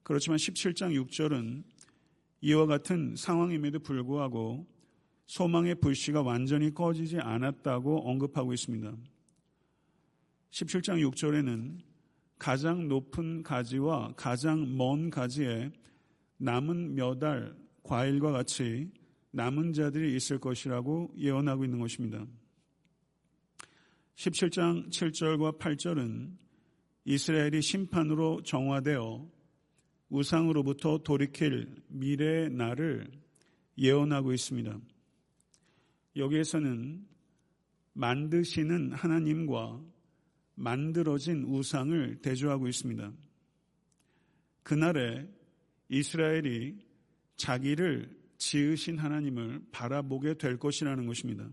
그렇지만 0.04 0.38
17장 0.38 0.94
6절은 1.04 1.64
이와 2.42 2.66
같은 2.66 3.14
상황임에도 3.16 3.80
불구하고 3.80 4.66
소망의 5.26 5.76
불씨가 5.76 6.22
완전히 6.22 6.72
꺼지지 6.72 7.18
않았다고 7.18 8.08
언급하고 8.08 8.52
있습니다. 8.52 8.96
17장 10.50 11.10
6절에는 11.10 11.80
가장 12.38 12.88
높은 12.88 13.42
가지와 13.42 14.14
가장 14.16 14.76
먼 14.76 15.10
가지에 15.10 15.70
남은 16.38 16.94
몇 16.94 17.22
알 17.22 17.54
과일과 17.82 18.30
같이 18.30 18.90
남은 19.32 19.72
자들이 19.72 20.14
있을 20.16 20.38
것이라고 20.38 21.12
예언하고 21.16 21.64
있는 21.64 21.78
것입니다. 21.80 22.24
17장 24.20 24.90
7절과 24.90 25.58
8절은 25.58 26.36
이스라엘이 27.06 27.62
심판으로 27.62 28.42
정화되어 28.42 29.26
우상으로부터 30.10 30.98
돌이킬 30.98 31.74
미래의 31.88 32.50
날을 32.50 33.10
예언하고 33.78 34.34
있습니다. 34.34 34.78
여기에서는 36.16 37.06
만드시는 37.94 38.92
하나님과 38.92 39.82
만들어진 40.54 41.44
우상을 41.44 42.20
대조하고 42.20 42.68
있습니다. 42.68 43.10
그날에 44.62 45.26
이스라엘이 45.88 46.76
자기를 47.36 48.20
지으신 48.36 48.98
하나님을 48.98 49.62
바라보게 49.72 50.34
될 50.34 50.58
것이라는 50.58 51.06
것입니다. 51.06 51.48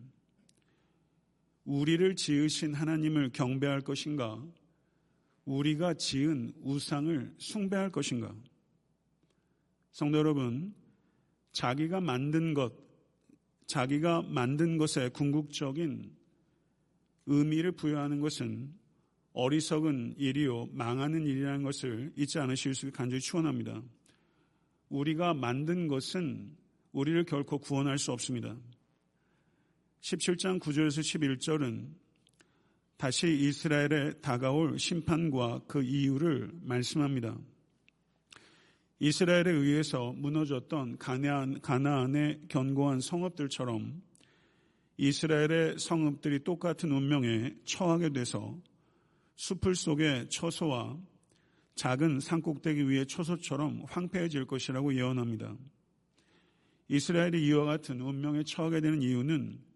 우리를 1.67 2.15
지으신 2.15 2.73
하나님을 2.73 3.31
경배할 3.33 3.81
것인가? 3.81 4.41
우리가 5.43 5.95
지은 5.95 6.53
우상을 6.61 7.35
숭배할 7.37 7.91
것인가? 7.91 8.33
성도 9.91 10.17
여러분, 10.17 10.73
자기가 11.51 11.99
만든 11.99 12.53
것, 12.53 12.73
자기가 13.65 14.21
만든 14.21 14.77
것에 14.77 15.09
궁극적인 15.09 16.09
의미를 17.25 17.73
부여하는 17.73 18.21
것은 18.21 18.73
어리석은 19.33 20.15
일이요, 20.17 20.69
망하는 20.71 21.25
일이라는 21.25 21.63
것을 21.63 22.13
잊지 22.15 22.39
않으실 22.39 22.75
수 22.75 22.89
간절히 22.93 23.19
추원합니다. 23.19 23.83
우리가 24.87 25.33
만든 25.33 25.89
것은 25.89 26.55
우리를 26.93 27.25
결코 27.25 27.57
구원할 27.57 27.97
수 27.97 28.13
없습니다. 28.13 28.55
17장 30.01 30.59
9절에서 30.59 31.01
11절은 31.01 31.89
다시 32.97 33.27
이스라엘에 33.27 34.13
다가올 34.21 34.79
심판과 34.79 35.61
그 35.67 35.83
이유를 35.83 36.51
말씀합니다. 36.61 37.37
이스라엘에 38.99 39.51
의해서 39.51 40.13
무너졌던 40.13 40.97
가나안, 40.97 41.61
가나안의 41.61 42.41
견고한 42.47 42.99
성읍들처럼 42.99 44.01
이스라엘의 44.97 45.77
성읍들이 45.77 46.43
똑같은 46.43 46.91
운명에 46.91 47.55
처하게 47.65 48.09
돼서 48.09 48.57
숲을 49.35 49.75
속의 49.75 50.29
처소와 50.29 50.97
작은 51.75 52.19
산꼭대기 52.19 52.89
위의 52.89 53.05
처소처럼 53.05 53.83
황폐해질 53.87 54.45
것이라고 54.45 54.95
예언합니다. 54.95 55.55
이스라엘이 56.87 57.45
이와 57.45 57.65
같은 57.65 58.01
운명에 58.01 58.43
처하게 58.43 58.81
되는 58.81 59.03
이유는 59.03 59.66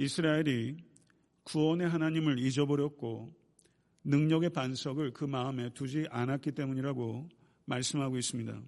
이스라엘이 0.00 0.76
구원의 1.42 1.88
하나님을 1.88 2.38
잊어버렸고 2.38 3.34
능력의 4.04 4.50
반석을 4.50 5.12
그 5.12 5.24
마음에 5.24 5.70
두지 5.70 6.06
않았기 6.08 6.52
때문이라고 6.52 7.28
말씀하고 7.64 8.16
있습니다. 8.16 8.62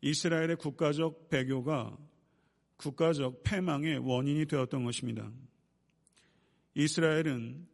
이스라엘의 0.00 0.56
국가적 0.56 1.28
배교가 1.28 1.96
국가적 2.78 3.44
패망의 3.44 3.98
원인이 3.98 4.46
되었던 4.46 4.82
것입니다. 4.82 5.30
이스라엘은 6.74 7.68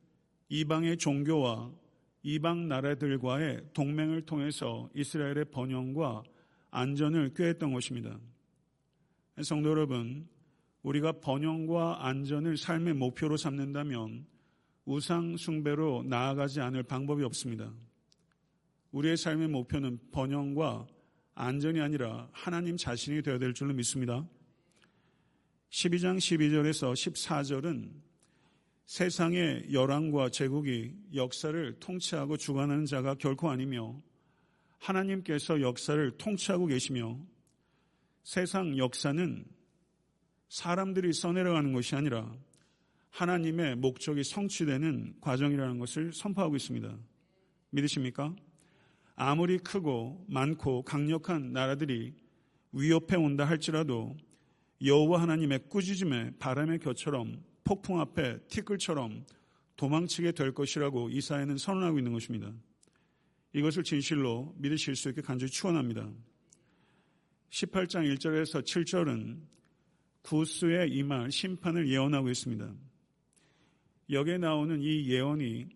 이방의 0.50 0.98
종교와 0.98 1.72
이방 2.24 2.68
나라들과의 2.68 3.70
동맹을 3.72 4.26
통해서 4.26 4.90
이스라엘의 4.94 5.46
번영과 5.46 6.22
안전을 6.70 7.32
꾀했던 7.32 7.72
것입니다. 7.72 8.20
성도 9.42 9.70
여러분, 9.70 10.28
우리가 10.82 11.20
번영과 11.20 12.06
안전을 12.06 12.56
삶의 12.56 12.94
목표로 12.94 13.36
삼는다면 13.36 14.26
우상 14.84 15.36
숭배로 15.36 16.02
나아가지 16.04 16.60
않을 16.60 16.82
방법이 16.82 17.22
없습니다. 17.24 17.72
우리의 18.90 19.16
삶의 19.16 19.48
목표는 19.48 19.98
번영과 20.10 20.86
안전이 21.34 21.80
아니라 21.80 22.28
하나님 22.32 22.76
자신이 22.76 23.22
되어야 23.22 23.38
될 23.38 23.54
줄로 23.54 23.72
믿습니다. 23.74 24.26
12장 25.70 26.18
12절에서 26.18 26.92
14절은 26.92 27.90
세상의 28.84 29.72
열왕과 29.72 30.28
제국이 30.30 30.94
역사를 31.14 31.78
통치하고 31.78 32.36
주관하는 32.36 32.84
자가 32.84 33.14
결코 33.14 33.48
아니며 33.48 34.02
하나님께서 34.78 35.62
역사를 35.62 36.10
통치하고 36.18 36.66
계시며 36.66 37.18
세상 38.24 38.76
역사는 38.76 39.46
사람들이 40.52 41.14
써내려가는 41.14 41.72
것이 41.72 41.96
아니라 41.96 42.30
하나님의 43.08 43.76
목적이 43.76 44.22
성취되는 44.22 45.14
과정이라는 45.22 45.78
것을 45.78 46.12
선포하고 46.12 46.56
있습니다. 46.56 46.94
믿으십니까? 47.70 48.36
아무리 49.14 49.56
크고 49.56 50.26
많고 50.28 50.82
강력한 50.82 51.54
나라들이 51.54 52.12
위협해 52.72 53.16
온다 53.16 53.46
할지라도 53.46 54.14
여호와 54.84 55.22
하나님의 55.22 55.70
꾸짖음에 55.70 56.32
바람의 56.38 56.80
겨처럼 56.80 57.42
폭풍 57.64 58.00
앞에 58.00 58.40
티끌처럼 58.48 59.24
도망치게 59.76 60.32
될 60.32 60.52
것이라고 60.52 61.08
이사야는 61.08 61.56
선언하고 61.56 61.96
있는 61.96 62.12
것입니다. 62.12 62.52
이것을 63.54 63.84
진실로 63.84 64.54
믿으실 64.58 64.96
수 64.96 65.08
있게 65.08 65.22
간절히 65.22 65.50
축원합니다. 65.50 66.10
18장 67.48 68.14
1절에서 68.14 68.62
7절은 68.62 69.52
구스의 70.22 70.90
이말 70.90 71.30
심판을 71.30 71.88
예언하고 71.88 72.30
있습니다. 72.30 72.72
여기에 74.10 74.38
나오는 74.38 74.80
이 74.80 75.08
예언이 75.08 75.66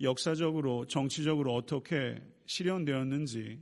역사적으로 0.00 0.86
정치적으로 0.86 1.54
어떻게 1.54 2.20
실현되었는지 2.46 3.60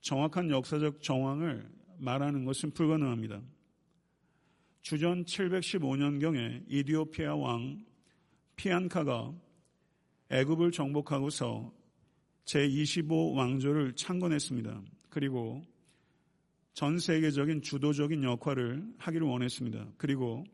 정확한 0.00 0.50
역사적 0.50 1.02
정황을 1.02 1.68
말하는 1.98 2.44
것은 2.44 2.72
불가능합니다. 2.72 3.42
주전 4.82 5.24
715년경에 5.24 6.64
이디오피아 6.68 7.34
왕 7.36 7.84
피안카가 8.56 9.34
애굽을 10.30 10.72
정복하고서 10.72 11.72
제25 12.44 13.34
왕조를 13.34 13.94
창건했습니다. 13.94 14.82
그리고 15.08 15.62
전 16.74 16.98
세계적인 16.98 17.62
주도적인 17.62 18.24
역할을 18.24 18.84
하기를 18.98 19.26
원했습니다. 19.26 19.92
그리고 19.96 20.44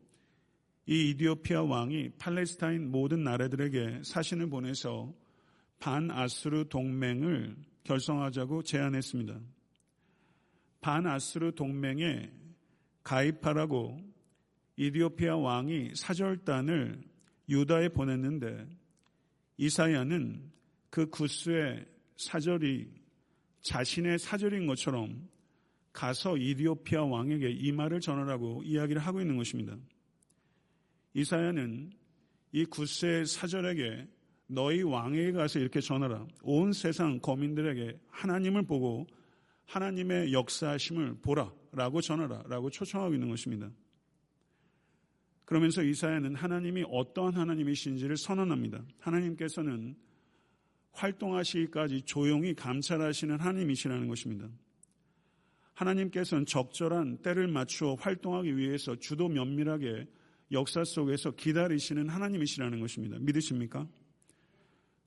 이 0.85 1.09
이디오피아 1.09 1.63
왕이 1.63 2.11
팔레스타인 2.19 2.91
모든 2.91 3.23
나라들에게 3.23 4.01
사신을 4.03 4.49
보내서 4.49 5.13
반아스르 5.79 6.69
동맹을 6.69 7.55
결성하자고 7.83 8.61
제안했습니다. 8.61 9.39
반아스르 10.81 11.53
동맹에 11.55 12.31
가입하라고 13.03 13.99
이디오피아 14.75 15.37
왕이 15.37 15.93
사절단을 15.95 17.01
유다에 17.49 17.89
보냈는데 17.89 18.67
이사야는 19.57 20.51
그 20.91 21.09
구스의 21.09 21.85
사절이 22.17 22.89
자신의 23.61 24.19
사절인 24.19 24.67
것처럼 24.67 25.30
가서 25.93 26.37
이디오피아 26.37 27.03
왕에게 27.03 27.49
이 27.51 27.71
말을 27.71 27.99
전하라고 27.99 28.63
이야기를 28.63 29.01
하고 29.01 29.21
있는 29.21 29.37
것입니다. 29.37 29.77
이사야는 31.13 31.91
이 32.53 32.65
구스의 32.65 33.25
사절에게 33.25 34.07
너희 34.47 34.81
왕에게 34.81 35.31
가서 35.31 35.59
이렇게 35.59 35.79
전하라. 35.79 36.27
온 36.43 36.73
세상 36.73 37.19
거민들에게 37.19 37.99
하나님을 38.09 38.63
보고 38.63 39.07
하나님의 39.65 40.33
역사심을 40.33 41.19
보라. 41.21 41.53
라고 41.73 42.01
전하라. 42.01 42.43
라고 42.47 42.69
초청하고 42.69 43.13
있는 43.13 43.29
것입니다. 43.29 43.69
그러면서 45.45 45.83
이사야는 45.83 46.35
하나님이 46.35 46.85
어떠한 46.89 47.35
하나님이신지를 47.35 48.17
선언합니다. 48.17 48.83
하나님께서는 48.99 49.95
활동하시기까지 50.91 52.01
조용히 52.01 52.53
감찰하시는 52.53 53.39
하나님이시라는 53.39 54.07
것입니다. 54.07 54.49
하나님께서는 55.73 56.45
적절한 56.45 57.17
때를 57.19 57.47
맞추어 57.47 57.95
활동하기 57.95 58.57
위해서 58.57 58.95
주도 58.95 59.27
면밀하게 59.27 60.07
역사 60.51 60.83
속에서 60.83 61.31
기다리시는 61.31 62.09
하나님이시라는 62.09 62.79
것입니다. 62.79 63.17
믿으십니까? 63.19 63.87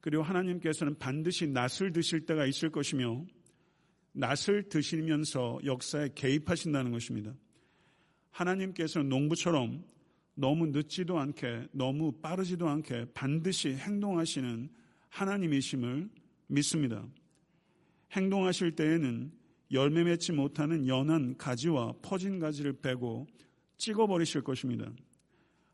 그리고 0.00 0.22
하나님께서는 0.22 0.98
반드시 0.98 1.46
낯을 1.46 1.92
드실 1.92 2.27
때가 2.27 2.46
있을 2.46 2.70
것이며 2.70 3.24
낯을 4.12 4.68
드시면서 4.68 5.61
역사에 5.64 6.11
개입하신다는 6.14 6.92
것입니다. 6.92 7.35
하나님께서는 8.31 9.09
농부처럼 9.09 9.85
너무 10.35 10.66
늦지도 10.66 11.18
않게 11.18 11.68
너무 11.72 12.12
빠르지도 12.20 12.68
않게 12.68 13.07
반드시 13.14 13.74
행동하시는 13.74 14.68
하나님이심을 15.09 16.11
믿습니다. 16.48 17.07
행동하실 18.12 18.77
때에는 18.77 19.33
열매 19.72 20.05
맺지 20.05 20.33
못하는 20.33 20.87
연한 20.87 21.37
가지와 21.37 21.94
퍼진 22.03 22.38
가지를 22.38 22.74
빼고 22.74 23.27
찍어버리실 23.79 24.42
것입니다. 24.42 24.90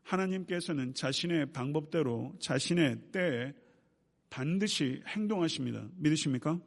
하나님께서는 0.03 0.93
자신의 0.93 1.51
방법대로 1.53 2.35
자신의 2.39 3.11
때에 3.11 3.53
반드시 4.29 5.01
행동하십니다. 5.07 5.87
믿으십니까? 5.97 6.59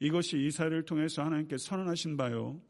이것이 0.00 0.38
이사를 0.46 0.84
통해서 0.84 1.22
하나님께 1.22 1.56
선언하신 1.58 2.16
바요. 2.16 2.60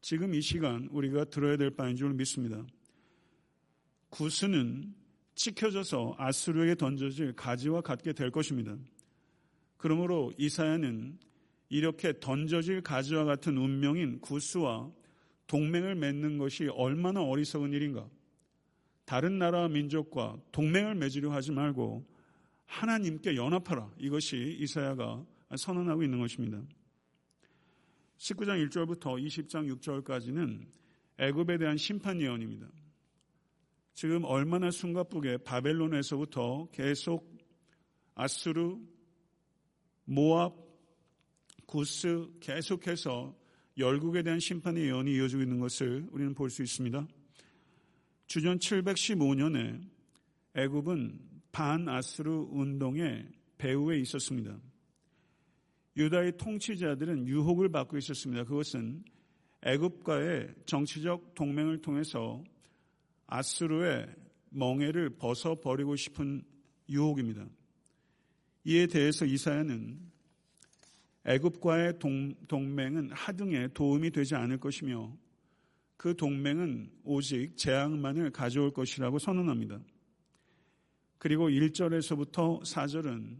지금 0.00 0.34
이 0.34 0.40
시간 0.40 0.88
우리가 0.90 1.24
들어야 1.24 1.56
될 1.56 1.70
바인 1.70 1.96
줄 1.96 2.12
믿습니다. 2.14 2.64
구스는 4.10 4.94
찍혀져서 5.34 6.14
아수르에게 6.18 6.76
던져질 6.76 7.34
가지와 7.34 7.80
같게 7.82 8.12
될 8.12 8.30
것입니다. 8.30 8.76
그러므로 9.76 10.32
이사야는 10.38 11.18
이렇게 11.68 12.18
던져질 12.18 12.82
가지와 12.82 13.24
같은 13.24 13.56
운명인 13.56 14.20
구스와 14.20 14.90
동맹을 15.46 15.94
맺는 15.94 16.38
것이 16.38 16.68
얼마나 16.68 17.22
어리석은 17.22 17.72
일인가. 17.72 18.08
다른 19.04 19.38
나라 19.38 19.68
민족과 19.68 20.36
동맹을 20.52 20.96
맺으려 20.96 21.30
하지 21.30 21.52
말고 21.52 22.04
하나님께 22.66 23.36
연합하라. 23.36 23.92
이것이 23.98 24.56
이사야가 24.60 25.24
선언하고 25.56 26.02
있는 26.02 26.18
것입니다. 26.18 26.60
19장 28.18 28.68
1절부터 28.68 29.24
20장 29.24 29.72
6절까지는 29.78 30.66
애굽에 31.18 31.58
대한 31.58 31.76
심판 31.76 32.20
예언입니다. 32.20 32.68
지금 33.94 34.24
얼마나 34.24 34.70
숨가쁘게 34.70 35.38
바벨론에서부터 35.38 36.68
계속 36.72 37.38
아수르, 38.14 38.78
모압, 40.04 40.65
구스 41.66 42.28
계속해서 42.40 43.34
열국에 43.78 44.22
대한 44.22 44.40
심판의 44.40 44.84
예언이 44.84 45.14
이어지고 45.16 45.42
있는 45.42 45.58
것을 45.60 46.06
우리는 46.10 46.34
볼 46.34 46.48
수 46.48 46.62
있습니다. 46.62 47.06
주전 48.26 48.58
715년에 48.58 49.86
애굽은 50.54 51.20
반아스르 51.52 52.48
운동의 52.50 53.28
배후에 53.58 53.98
있었습니다. 54.00 54.58
유다의 55.96 56.36
통치자들은 56.36 57.26
유혹을 57.26 57.70
받고 57.70 57.96
있었습니다. 57.98 58.44
그것은 58.44 59.04
애굽과의 59.62 60.54
정치적 60.66 61.34
동맹을 61.34 61.80
통해서 61.82 62.42
아스르의 63.26 64.06
멍해를 64.50 65.10
벗어버리고 65.10 65.96
싶은 65.96 66.42
유혹입니다. 66.88 67.46
이에 68.64 68.86
대해서 68.86 69.24
이사야는 69.24 70.15
애굽과의 71.26 71.98
동맹은 72.46 73.10
하등에 73.10 73.68
도움이 73.68 74.10
되지 74.10 74.36
않을 74.36 74.58
것이며 74.58 75.16
그 75.96 76.16
동맹은 76.16 76.90
오직 77.02 77.56
재앙만을 77.56 78.30
가져올 78.30 78.72
것이라고 78.72 79.18
선언합니다. 79.18 79.80
그리고 81.18 81.48
1절에서부터 81.48 82.62
4절은 82.62 83.38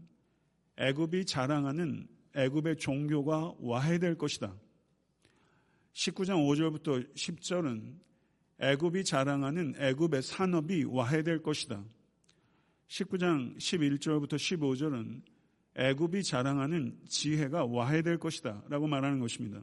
애굽이 0.77 1.25
자랑하는 1.25 2.07
애굽의 2.35 2.75
종교가 2.77 3.55
와해될 3.59 4.17
것이다. 4.17 4.53
19장 5.93 6.45
5절부터 6.45 7.15
10절은 7.15 7.95
애굽이 8.59 9.05
자랑하는 9.05 9.75
애굽의 9.77 10.23
산업이 10.23 10.83
와해될 10.83 11.41
것이다. 11.41 11.83
19장 12.89 13.57
11절부터 13.57 14.33
15절은 14.33 15.21
애굽이 15.77 16.23
자랑하는 16.23 16.99
지혜가 17.07 17.65
와해될 17.65 18.17
것이다. 18.17 18.63
라고 18.67 18.87
말하는 18.87 19.19
것입니다. 19.19 19.61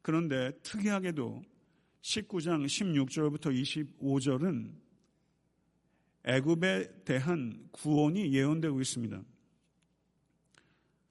그런데 0.00 0.52
특이하게도 0.62 1.42
19장 2.00 2.64
16절부터 2.64 3.52
25절은 4.00 4.72
애굽에 6.24 7.04
대한 7.04 7.68
구원이 7.72 8.32
예언되고 8.32 8.80
있습니다. 8.80 9.22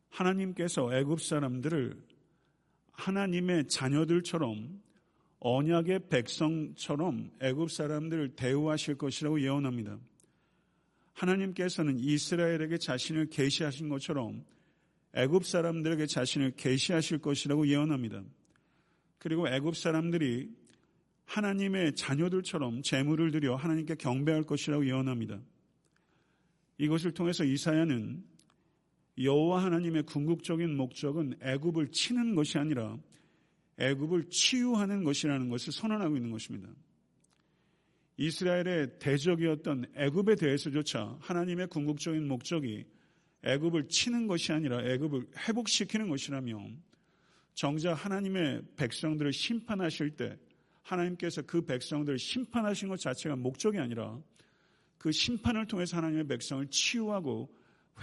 하나님께서 0.09 0.93
애굽 0.93 1.21
사람들을 1.21 2.01
하나님의 2.93 3.67
자녀들처럼 3.67 4.81
언약의 5.39 6.09
백성처럼 6.09 7.31
애굽 7.41 7.71
사람들을 7.71 8.35
대우하실 8.35 8.97
것이라고 8.97 9.41
예언합니다. 9.41 9.97
하나님께서는 11.13 11.99
이스라엘에게 11.99 12.77
자신을 12.77 13.27
계시하신 13.27 13.89
것처럼 13.89 14.43
애굽 15.13 15.45
사람들에게 15.45 16.05
자신을 16.05 16.51
계시하실 16.51 17.19
것이라고 17.19 17.67
예언합니다. 17.67 18.23
그리고 19.17 19.47
애굽 19.47 19.75
사람들이 19.75 20.49
하나님의 21.25 21.95
자녀들처럼 21.95 22.81
재물을 22.81 23.31
드려 23.31 23.55
하나님께 23.55 23.95
경배할 23.95 24.43
것이라고 24.43 24.85
예언합니다. 24.85 25.39
이것을 26.77 27.11
통해서 27.13 27.43
이사야는 27.43 28.23
여호와 29.17 29.63
하나님의 29.63 30.03
궁극적인 30.03 30.75
목적은 30.75 31.35
애굽을 31.41 31.91
치는 31.91 32.35
것이 32.35 32.57
아니라 32.57 32.97
애굽을 33.77 34.29
치유하는 34.29 35.03
것이라는 35.03 35.49
것을 35.49 35.73
선언하고 35.73 36.15
있는 36.15 36.31
것입니다. 36.31 36.69
이스라엘의 38.17 38.99
대적이었던 38.99 39.85
애굽에 39.95 40.35
대해서조차 40.35 41.17
하나님의 41.19 41.67
궁극적인 41.67 42.27
목적이 42.27 42.85
애굽을 43.43 43.87
치는 43.87 44.27
것이 44.27 44.51
아니라 44.51 44.83
애굽을 44.83 45.27
회복시키는 45.47 46.09
것이라면 46.09 46.81
정작 47.53 47.93
하나님의 47.93 48.61
백성들을 48.75 49.33
심판하실 49.33 50.11
때 50.11 50.37
하나님께서 50.83 51.41
그 51.43 51.61
백성들을 51.65 52.19
심판하신 52.19 52.89
것 52.89 52.99
자체가 52.99 53.35
목적이 53.35 53.79
아니라 53.79 54.19
그 54.97 55.11
심판을 55.11 55.65
통해서 55.65 55.97
하나님의 55.97 56.27
백성을 56.27 56.65
치유하고 56.67 57.49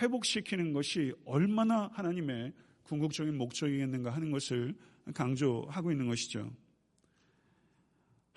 회복시키는 0.01 0.73
것이 0.73 1.13
얼마나 1.25 1.91
하나님의 1.93 2.53
궁극적인 2.85 3.37
목적이겠는가 3.37 4.11
하는 4.11 4.31
것을 4.31 4.75
강조하고 5.15 5.93
있는 5.93 6.09
것이죠. 6.09 6.51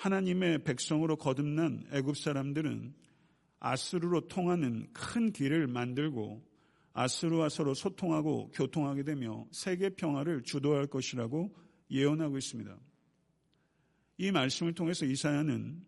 하나님의 0.01 0.63
백성으로 0.63 1.15
거듭난 1.15 1.85
애굽 1.91 2.17
사람들은 2.17 2.95
아스루로 3.59 4.27
통하는 4.27 4.87
큰 4.93 5.31
길을 5.31 5.67
만들고 5.67 6.43
아스루와 6.93 7.49
서로 7.49 7.75
소통하고 7.75 8.49
교통하게 8.49 9.03
되며 9.03 9.45
세계 9.51 9.89
평화를 9.89 10.41
주도할 10.41 10.87
것이라고 10.87 11.55
예언하고 11.91 12.39
있습니다. 12.39 12.75
이 14.17 14.31
말씀을 14.31 14.73
통해서 14.73 15.05
이사야는 15.05 15.85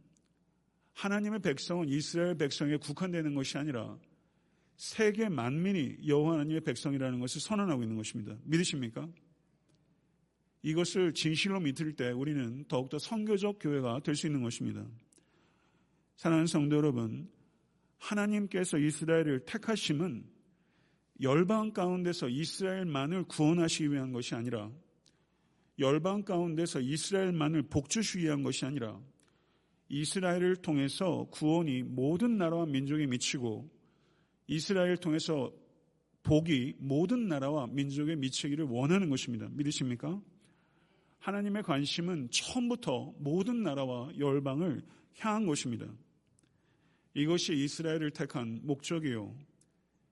하나님의 0.93 1.39
백성은 1.39 1.89
이스라엘 1.89 2.35
백성에 2.35 2.77
국한되는 2.77 3.33
것이 3.33 3.57
아니라 3.57 3.97
세계 4.75 5.27
만민이 5.27 6.07
여호와 6.07 6.33
하나님의 6.33 6.61
백성이라는 6.61 7.19
것을 7.19 7.41
선언하고 7.41 7.81
있는 7.81 7.97
것입니다. 7.97 8.37
믿으십니까? 8.43 9.07
이것을 10.63 11.13
진실로 11.13 11.59
믿을 11.59 11.93
때 11.93 12.11
우리는 12.11 12.63
더욱더 12.67 12.97
성교적 12.97 13.59
교회가 13.59 13.99
될 13.99 14.15
수 14.15 14.27
있는 14.27 14.41
것입니다. 14.41 14.85
사랑하는 16.15 16.47
성도 16.47 16.77
여러분, 16.77 17.29
하나님께서 17.97 18.77
이스라엘을 18.77 19.41
택하심은 19.45 20.25
열방 21.21 21.73
가운데서 21.73 22.29
이스라엘만을 22.29 23.25
구원하시기 23.25 23.91
위한 23.91 24.11
것이 24.11 24.35
아니라 24.35 24.71
열방 25.79 26.23
가운데서 26.23 26.81
이스라엘만을 26.81 27.63
복주시기 27.63 28.25
위한 28.25 28.43
것이 28.43 28.65
아니라 28.65 28.99
이스라엘을 29.89 30.57
통해서 30.57 31.27
구원이 31.31 31.83
모든 31.83 32.37
나라와 32.37 32.65
민족에 32.65 33.05
미치고 33.05 33.69
이스라엘을 34.47 34.97
통해서 34.97 35.51
복이 36.23 36.75
모든 36.79 37.27
나라와 37.27 37.67
민족에 37.67 38.15
미치기를 38.15 38.65
원하는 38.65 39.09
것입니다. 39.09 39.49
믿으십니까? 39.51 40.21
하나님의 41.23 41.63
관심은 41.63 42.29
처음부터 42.31 43.13
모든 43.17 43.63
나라와 43.63 44.11
열방을 44.19 44.85
향한 45.19 45.45
것입니다. 45.45 45.87
이것이 47.13 47.53
이스라엘을 47.53 48.11
택한 48.11 48.59
목적이요. 48.63 49.33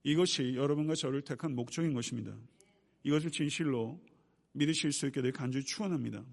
이것이 0.04 0.56
여러분과 0.56 0.95
저를 0.95 1.21
택한 1.21 1.54
목적인 1.54 1.93
것입니다. 1.93 2.34
이것을 3.04 3.30
진실로 3.30 4.02
믿으실 4.54 4.93
수 4.93 5.06
있게 5.08 5.21
될 5.21 5.34
간절히 5.34 5.65
축원합니다. 5.65 6.24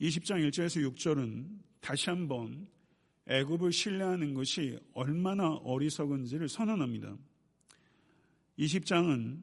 20장 0.00 0.44
1절에서 0.48 0.92
6절은 0.92 1.60
다시 1.80 2.10
한번 2.10 2.66
애굽을 3.28 3.70
신뢰하는 3.70 4.34
것이 4.34 4.80
얼마나 4.94 5.52
어리석은지를 5.52 6.48
선언합니다. 6.48 7.16
20장은 8.58 9.42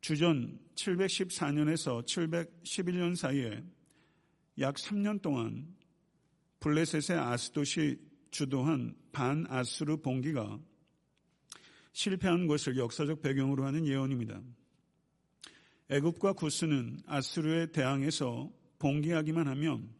주전 0.00 0.58
714년에서 0.80 2.04
711년 2.04 3.14
사이에 3.14 3.62
약 4.58 4.76
3년 4.76 5.20
동안 5.20 5.74
블레셋의 6.60 7.18
아스돗이 7.18 7.96
주도한 8.30 8.94
반아스르 9.12 9.98
봉기가 9.98 10.58
실패한 11.92 12.46
것을 12.46 12.76
역사적 12.76 13.22
배경으로 13.22 13.64
하는 13.64 13.86
예언입니다. 13.86 14.40
애굽과 15.90 16.34
구스는 16.34 17.00
아스르에 17.06 17.72
대항해서 17.72 18.50
봉기하기만 18.78 19.48
하면 19.48 19.90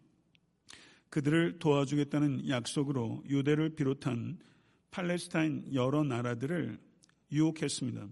그들을 1.10 1.58
도와주겠다는 1.58 2.48
약속으로 2.48 3.24
유대를 3.28 3.74
비롯한 3.74 4.38
팔레스타인 4.92 5.74
여러 5.74 6.04
나라들을 6.04 6.78
유혹했습니다. 7.32 8.08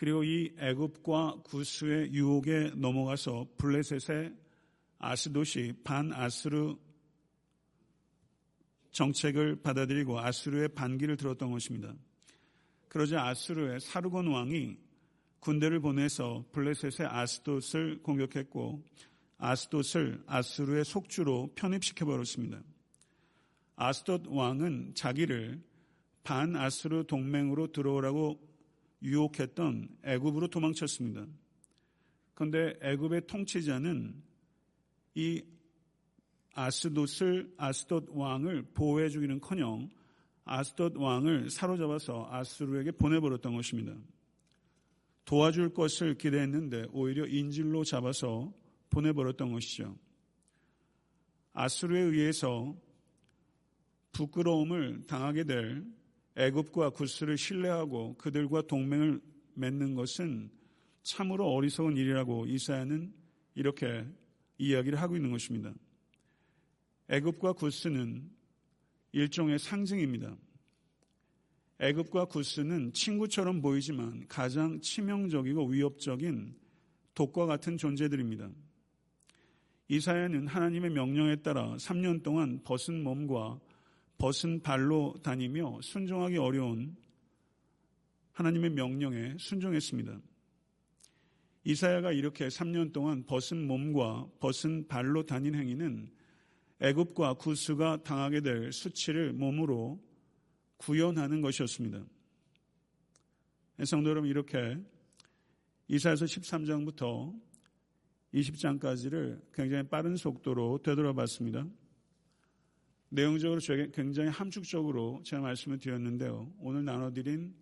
그리고 0.00 0.24
이 0.24 0.50
애굽과 0.58 1.42
구스의 1.44 2.14
유혹에 2.14 2.72
넘어가서 2.74 3.48
블레셋의 3.58 4.34
아스도시 4.98 5.74
반아스르 5.84 6.74
정책을 8.92 9.56
받아들이고 9.56 10.18
아스르의 10.18 10.68
반기를 10.68 11.18
들었던 11.18 11.50
것입니다. 11.50 11.92
그러자 12.88 13.26
아스르의 13.26 13.80
사르곤 13.80 14.28
왕이 14.28 14.78
군대를 15.40 15.80
보내서 15.80 16.46
블레셋의 16.52 17.06
아스돗을 17.06 18.02
공격했고 18.02 18.82
아스돗을 19.36 20.22
아스르의 20.26 20.86
속주로 20.86 21.52
편입시켜 21.54 22.06
버렸습니다. 22.06 22.62
아스돗 23.76 24.22
왕은 24.28 24.94
자기를 24.94 25.62
반아스르 26.22 27.04
동맹으로 27.06 27.70
들어오라고 27.72 28.49
유혹했던 29.02 29.88
애굽으로 30.04 30.48
도망쳤습니다. 30.48 31.26
그런데 32.34 32.74
애굽의 32.82 33.26
통치자는 33.26 34.22
이 35.14 35.42
아스돗을 36.54 37.54
아스돗 37.56 38.08
왕을 38.10 38.72
보호해 38.74 39.08
주기는커녕 39.08 39.88
아스돗 40.44 40.96
왕을 40.96 41.50
사로잡아서 41.50 42.28
아스루에게 42.30 42.92
보내버렸던 42.92 43.54
것입니다. 43.54 43.96
도와줄 45.24 45.74
것을 45.74 46.18
기대했는데 46.18 46.86
오히려 46.92 47.26
인질로 47.26 47.84
잡아서 47.84 48.52
보내버렸던 48.90 49.52
것이죠. 49.52 49.96
아스루에 51.52 52.00
의해서 52.00 52.76
부끄러움을 54.12 55.02
당하게 55.06 55.44
될 55.44 55.84
애굽과 56.36 56.90
구스를 56.90 57.36
신뢰하고 57.36 58.14
그들과 58.16 58.62
동맹을 58.62 59.20
맺는 59.54 59.94
것은 59.94 60.50
참으로 61.02 61.52
어리석은 61.52 61.96
일이라고 61.96 62.46
이사야는 62.46 63.12
이렇게 63.54 64.06
이야기를 64.58 65.00
하고 65.00 65.16
있는 65.16 65.30
것입니다. 65.30 65.72
애굽과 67.08 67.54
구스는 67.54 68.30
일종의 69.12 69.58
상징입니다. 69.58 70.36
애굽과 71.80 72.26
구스는 72.26 72.92
친구처럼 72.92 73.62
보이지만 73.62 74.26
가장 74.28 74.80
치명적이고 74.80 75.66
위협적인 75.66 76.54
독과 77.14 77.46
같은 77.46 77.76
존재들입니다. 77.76 78.50
이사야는 79.88 80.46
하나님의 80.46 80.90
명령에 80.90 81.36
따라 81.36 81.74
3년 81.76 82.22
동안 82.22 82.60
벗은 82.62 83.02
몸과 83.02 83.58
벗은 84.20 84.60
발로 84.60 85.14
다니며 85.22 85.80
순종하기 85.80 86.36
어려운 86.36 86.94
하나님의 88.32 88.70
명령에 88.70 89.36
순종했습니다. 89.38 90.20
이사야가 91.64 92.12
이렇게 92.12 92.48
3년 92.48 92.92
동안 92.92 93.24
벗은 93.24 93.66
몸과 93.66 94.28
벗은 94.38 94.86
발로 94.88 95.24
다닌 95.24 95.54
행위는 95.54 96.10
애굽과 96.80 97.34
구스가 97.34 98.02
당하게 98.02 98.42
될 98.42 98.72
수치를 98.72 99.32
몸으로 99.32 99.98
구현하는 100.76 101.40
것이었습니다. 101.40 102.04
성도 103.86 104.10
여러분 104.10 104.28
이렇게 104.28 104.78
이사야서 105.88 106.26
13장부터 106.26 107.40
20장까지를 108.34 109.40
굉장히 109.54 109.88
빠른 109.88 110.14
속도로 110.16 110.82
되돌아봤습니다. 110.82 111.66
내용적으로 113.10 113.60
굉장히 113.92 114.30
함축적으로 114.30 115.20
제가 115.24 115.42
말씀을 115.42 115.78
드렸는데요. 115.78 116.52
오늘 116.58 116.84
나눠드린 116.84 117.54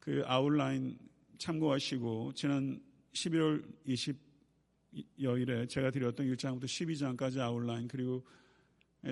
그 0.00 0.22
아웃라인 0.26 0.98
참고하시고 1.38 2.32
지난 2.34 2.80
11월 3.12 3.64
20여일에 3.86 5.68
제가 5.68 5.90
드렸던 5.90 6.26
1장부터 6.26 6.64
12장까지 6.64 7.38
아웃라인 7.38 7.86
그리고 7.88 8.24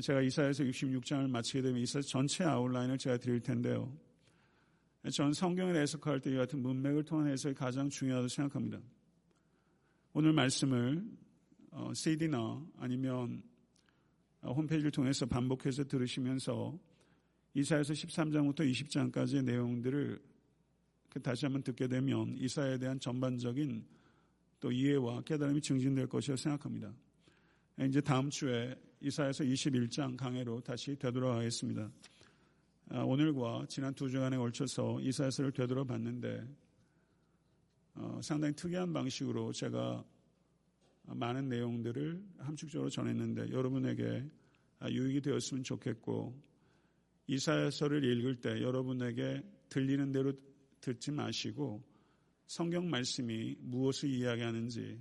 제가 0.03 0.20
이사에서 0.22 0.64
66장을 0.64 1.29
마치게 1.31 1.62
되면 1.62 1.81
이사 1.81 2.00
전체 2.00 2.44
아웃라인을 2.44 2.98
제가 2.98 3.16
드릴 3.18 3.40
텐데요. 3.40 3.96
전 5.12 5.33
성경을 5.33 5.77
해석할 5.77 6.20
때 6.20 6.33
이 6.33 6.37
같은 6.37 6.61
문맥을 6.61 7.05
통한 7.05 7.29
해석이 7.29 7.55
가장 7.55 7.88
중요하다고 7.88 8.29
생각합니다. 8.29 8.81
오늘 10.14 10.33
말씀을 10.33 11.05
CD나 11.94 12.40
어, 12.40 12.66
아니면 12.79 13.42
어, 13.42 13.54
홈페이지를 14.52 14.90
통해서 14.90 15.26
반복해서 15.26 15.85
들으시면서 15.85 16.78
이사에서 17.54 17.92
13장부터 17.92 18.61
20장까지의 18.61 19.44
내용들을 19.44 20.20
그 21.09 21.22
다시 21.22 21.46
한번 21.46 21.62
듣게 21.62 21.87
되면 21.87 22.37
이사에 22.37 22.78
대한 22.78 22.98
전반적인 22.98 23.85
또 24.61 24.72
이해와 24.72 25.22
깨달음이 25.22 25.61
증진될 25.61 26.09
것이라 26.09 26.37
생각합니다. 26.37 26.92
이제 27.80 28.00
다음 28.00 28.30
주에 28.30 28.74
이사에서 29.00 29.44
21장 29.44 30.16
강해로 30.16 30.61
다시 30.61 30.96
되돌아가겠습니다. 30.96 31.90
아, 32.90 32.98
오늘과 33.00 33.66
지난 33.68 33.94
두 33.94 34.11
주간에 34.11 34.37
걸쳐서 34.37 35.00
이사에서를 35.00 35.52
되돌아봤는데 35.52 36.44
어, 37.96 38.20
상당히 38.22 38.54
특이한 38.54 38.92
방식으로 38.92 39.52
제가 39.52 40.04
많은 41.07 41.49
내용들을 41.49 42.25
함축적으로 42.38 42.88
전했는데 42.90 43.51
여러분에게 43.51 44.25
유익이 44.90 45.21
되었으면 45.21 45.62
좋겠고 45.62 46.35
이사야서를 47.27 48.05
읽을 48.05 48.40
때 48.40 48.61
여러분에게 48.61 49.43
들리는 49.69 50.12
대로 50.12 50.33
듣지 50.81 51.11
마시고 51.11 51.83
성경 52.47 52.88
말씀이 52.88 53.57
무엇을 53.61 54.11
이야기하는지 54.11 55.01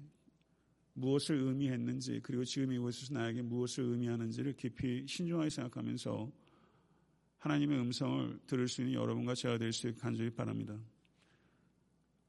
무엇을 0.94 1.38
의미했는지 1.38 2.20
그리고 2.24 2.46
지금 2.46 2.72
이곳에서 2.72 3.13
나에게 3.13 3.42
무엇을 3.42 3.84
의미하는지를 3.84 4.54
깊이 4.54 5.06
신중하게 5.08 5.50
생각하면서 5.50 6.32
하나님의 7.39 7.80
음성을 7.80 8.39
들을 8.46 8.68
수 8.70 8.82
있는 8.82 8.94
여러분과 8.94 9.36
제가 9.36 9.58
될 9.58 9.74
수 9.74 9.89
있게 9.89 10.00
간절히 10.00 10.30
바랍니다. 10.30 10.80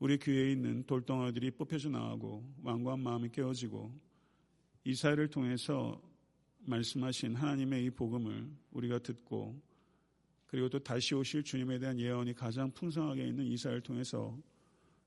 우리 0.04 0.18
교회에 0.18 0.52
있는 0.52 0.84
돌덩어리들이 0.84 1.52
뽑혀져 1.52 1.88
나가고 1.88 2.44
완고한 2.62 3.00
마음이 3.00 3.30
깨어지고 3.30 3.90
이사회를 4.84 5.28
통해서 5.28 5.98
말씀하신 6.58 7.34
하나님의 7.34 7.86
이 7.86 7.88
복음을 7.88 8.46
우리가 8.72 8.98
듣고 8.98 9.58
그리고 10.46 10.68
또 10.68 10.78
다시 10.78 11.14
오실 11.14 11.42
주님에 11.42 11.78
대한 11.78 11.98
예언이 11.98 12.34
가장 12.34 12.70
풍성하게 12.70 13.28
있는 13.28 13.46
이사를 13.46 13.80
통해서 13.80 14.38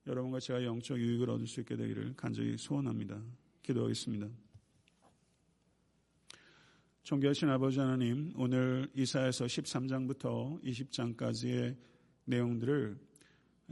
여러분과 0.07 0.39
제가 0.39 0.63
영적 0.63 0.97
유익을 0.97 1.29
얻을 1.29 1.45
수 1.45 1.59
있게 1.59 1.75
되기를 1.75 2.15
간절히 2.15 2.57
소원합니다. 2.57 3.21
기도하겠습니다. 3.61 4.27
존귀하신 7.03 7.49
아버지 7.49 7.79
하나님, 7.79 8.33
오늘 8.35 8.89
이사에서 8.95 9.45
13장부터 9.45 10.59
20장까지의 10.63 11.77
내용들을 12.25 13.06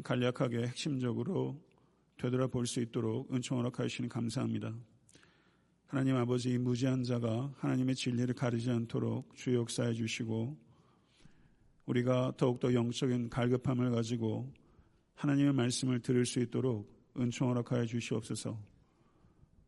간략하게 0.04 0.68
핵심적으로 0.68 1.60
되돌아볼 2.18 2.66
수 2.68 2.82
있도록 2.82 3.34
은총 3.34 3.60
허락하시니 3.60 4.10
감사합니다. 4.10 4.74
하나님 5.88 6.16
아버지 6.16 6.52
이 6.52 6.58
무지한 6.58 7.04
자가 7.04 7.54
하나님의 7.58 7.96
진리를 7.96 8.34
가리지 8.34 8.72
않도록 8.72 9.36
주 9.36 9.54
역사해 9.56 9.94
주시고 9.94 10.58
우리가 11.86 12.34
더욱더 12.38 12.74
영적인 12.74 13.30
갈급함을 13.30 13.92
가지고 13.92 14.52
하나님의 15.14 15.54
말씀을 15.54 16.00
들을 16.00 16.26
수 16.26 16.40
있도록 16.40 16.92
은총 17.18 17.50
허락하여 17.50 17.86
주시옵소서. 17.86 18.60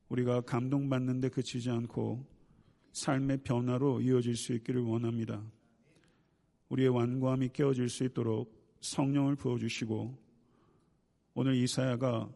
우리가 0.09 0.41
감동받는 0.41 1.21
데 1.21 1.29
그치지 1.29 1.69
않고 1.69 2.25
삶의 2.93 3.43
변화로 3.43 4.01
이어질 4.01 4.35
수 4.35 4.53
있기를 4.53 4.81
원합니다. 4.81 5.43
우리의 6.69 6.89
완고함이 6.89 7.49
깨어질 7.53 7.89
수 7.89 8.03
있도록 8.03 8.56
성령을 8.81 9.35
부어주시고 9.35 10.17
오늘 11.35 11.55
이사야가 11.55 12.29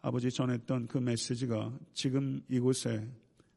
아버지 0.00 0.30
전했던 0.30 0.86
그 0.88 0.98
메시지가 0.98 1.78
지금 1.92 2.40
이곳에 2.48 3.08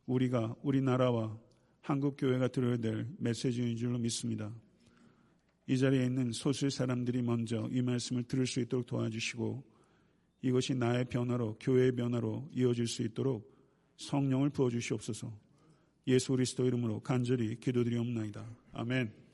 우리가 0.05 0.55
우리나라와 0.63 1.37
한국 1.81 2.15
교회가 2.17 2.47
들어야 2.49 2.77
될 2.77 3.07
메시지인 3.17 3.75
줄로 3.77 3.97
믿습니다. 3.97 4.53
이 5.67 5.77
자리에 5.77 6.05
있는 6.05 6.31
소수 6.31 6.69
사람들이 6.69 7.21
먼저 7.21 7.67
이 7.71 7.81
말씀을 7.81 8.23
들을 8.23 8.45
수 8.45 8.59
있도록 8.59 8.85
도와주시고 8.87 9.63
이것이 10.41 10.75
나의 10.75 11.05
변화로 11.05 11.57
교회의 11.59 11.95
변화로 11.95 12.49
이어질 12.53 12.87
수 12.87 13.03
있도록 13.03 13.49
성령을 13.97 14.49
부어 14.49 14.69
주시옵소서. 14.69 15.31
예수 16.07 16.31
그리스도 16.31 16.65
이름으로 16.65 16.99
간절히 17.01 17.55
기도드리옵나이다. 17.59 18.45
아멘. 18.73 19.30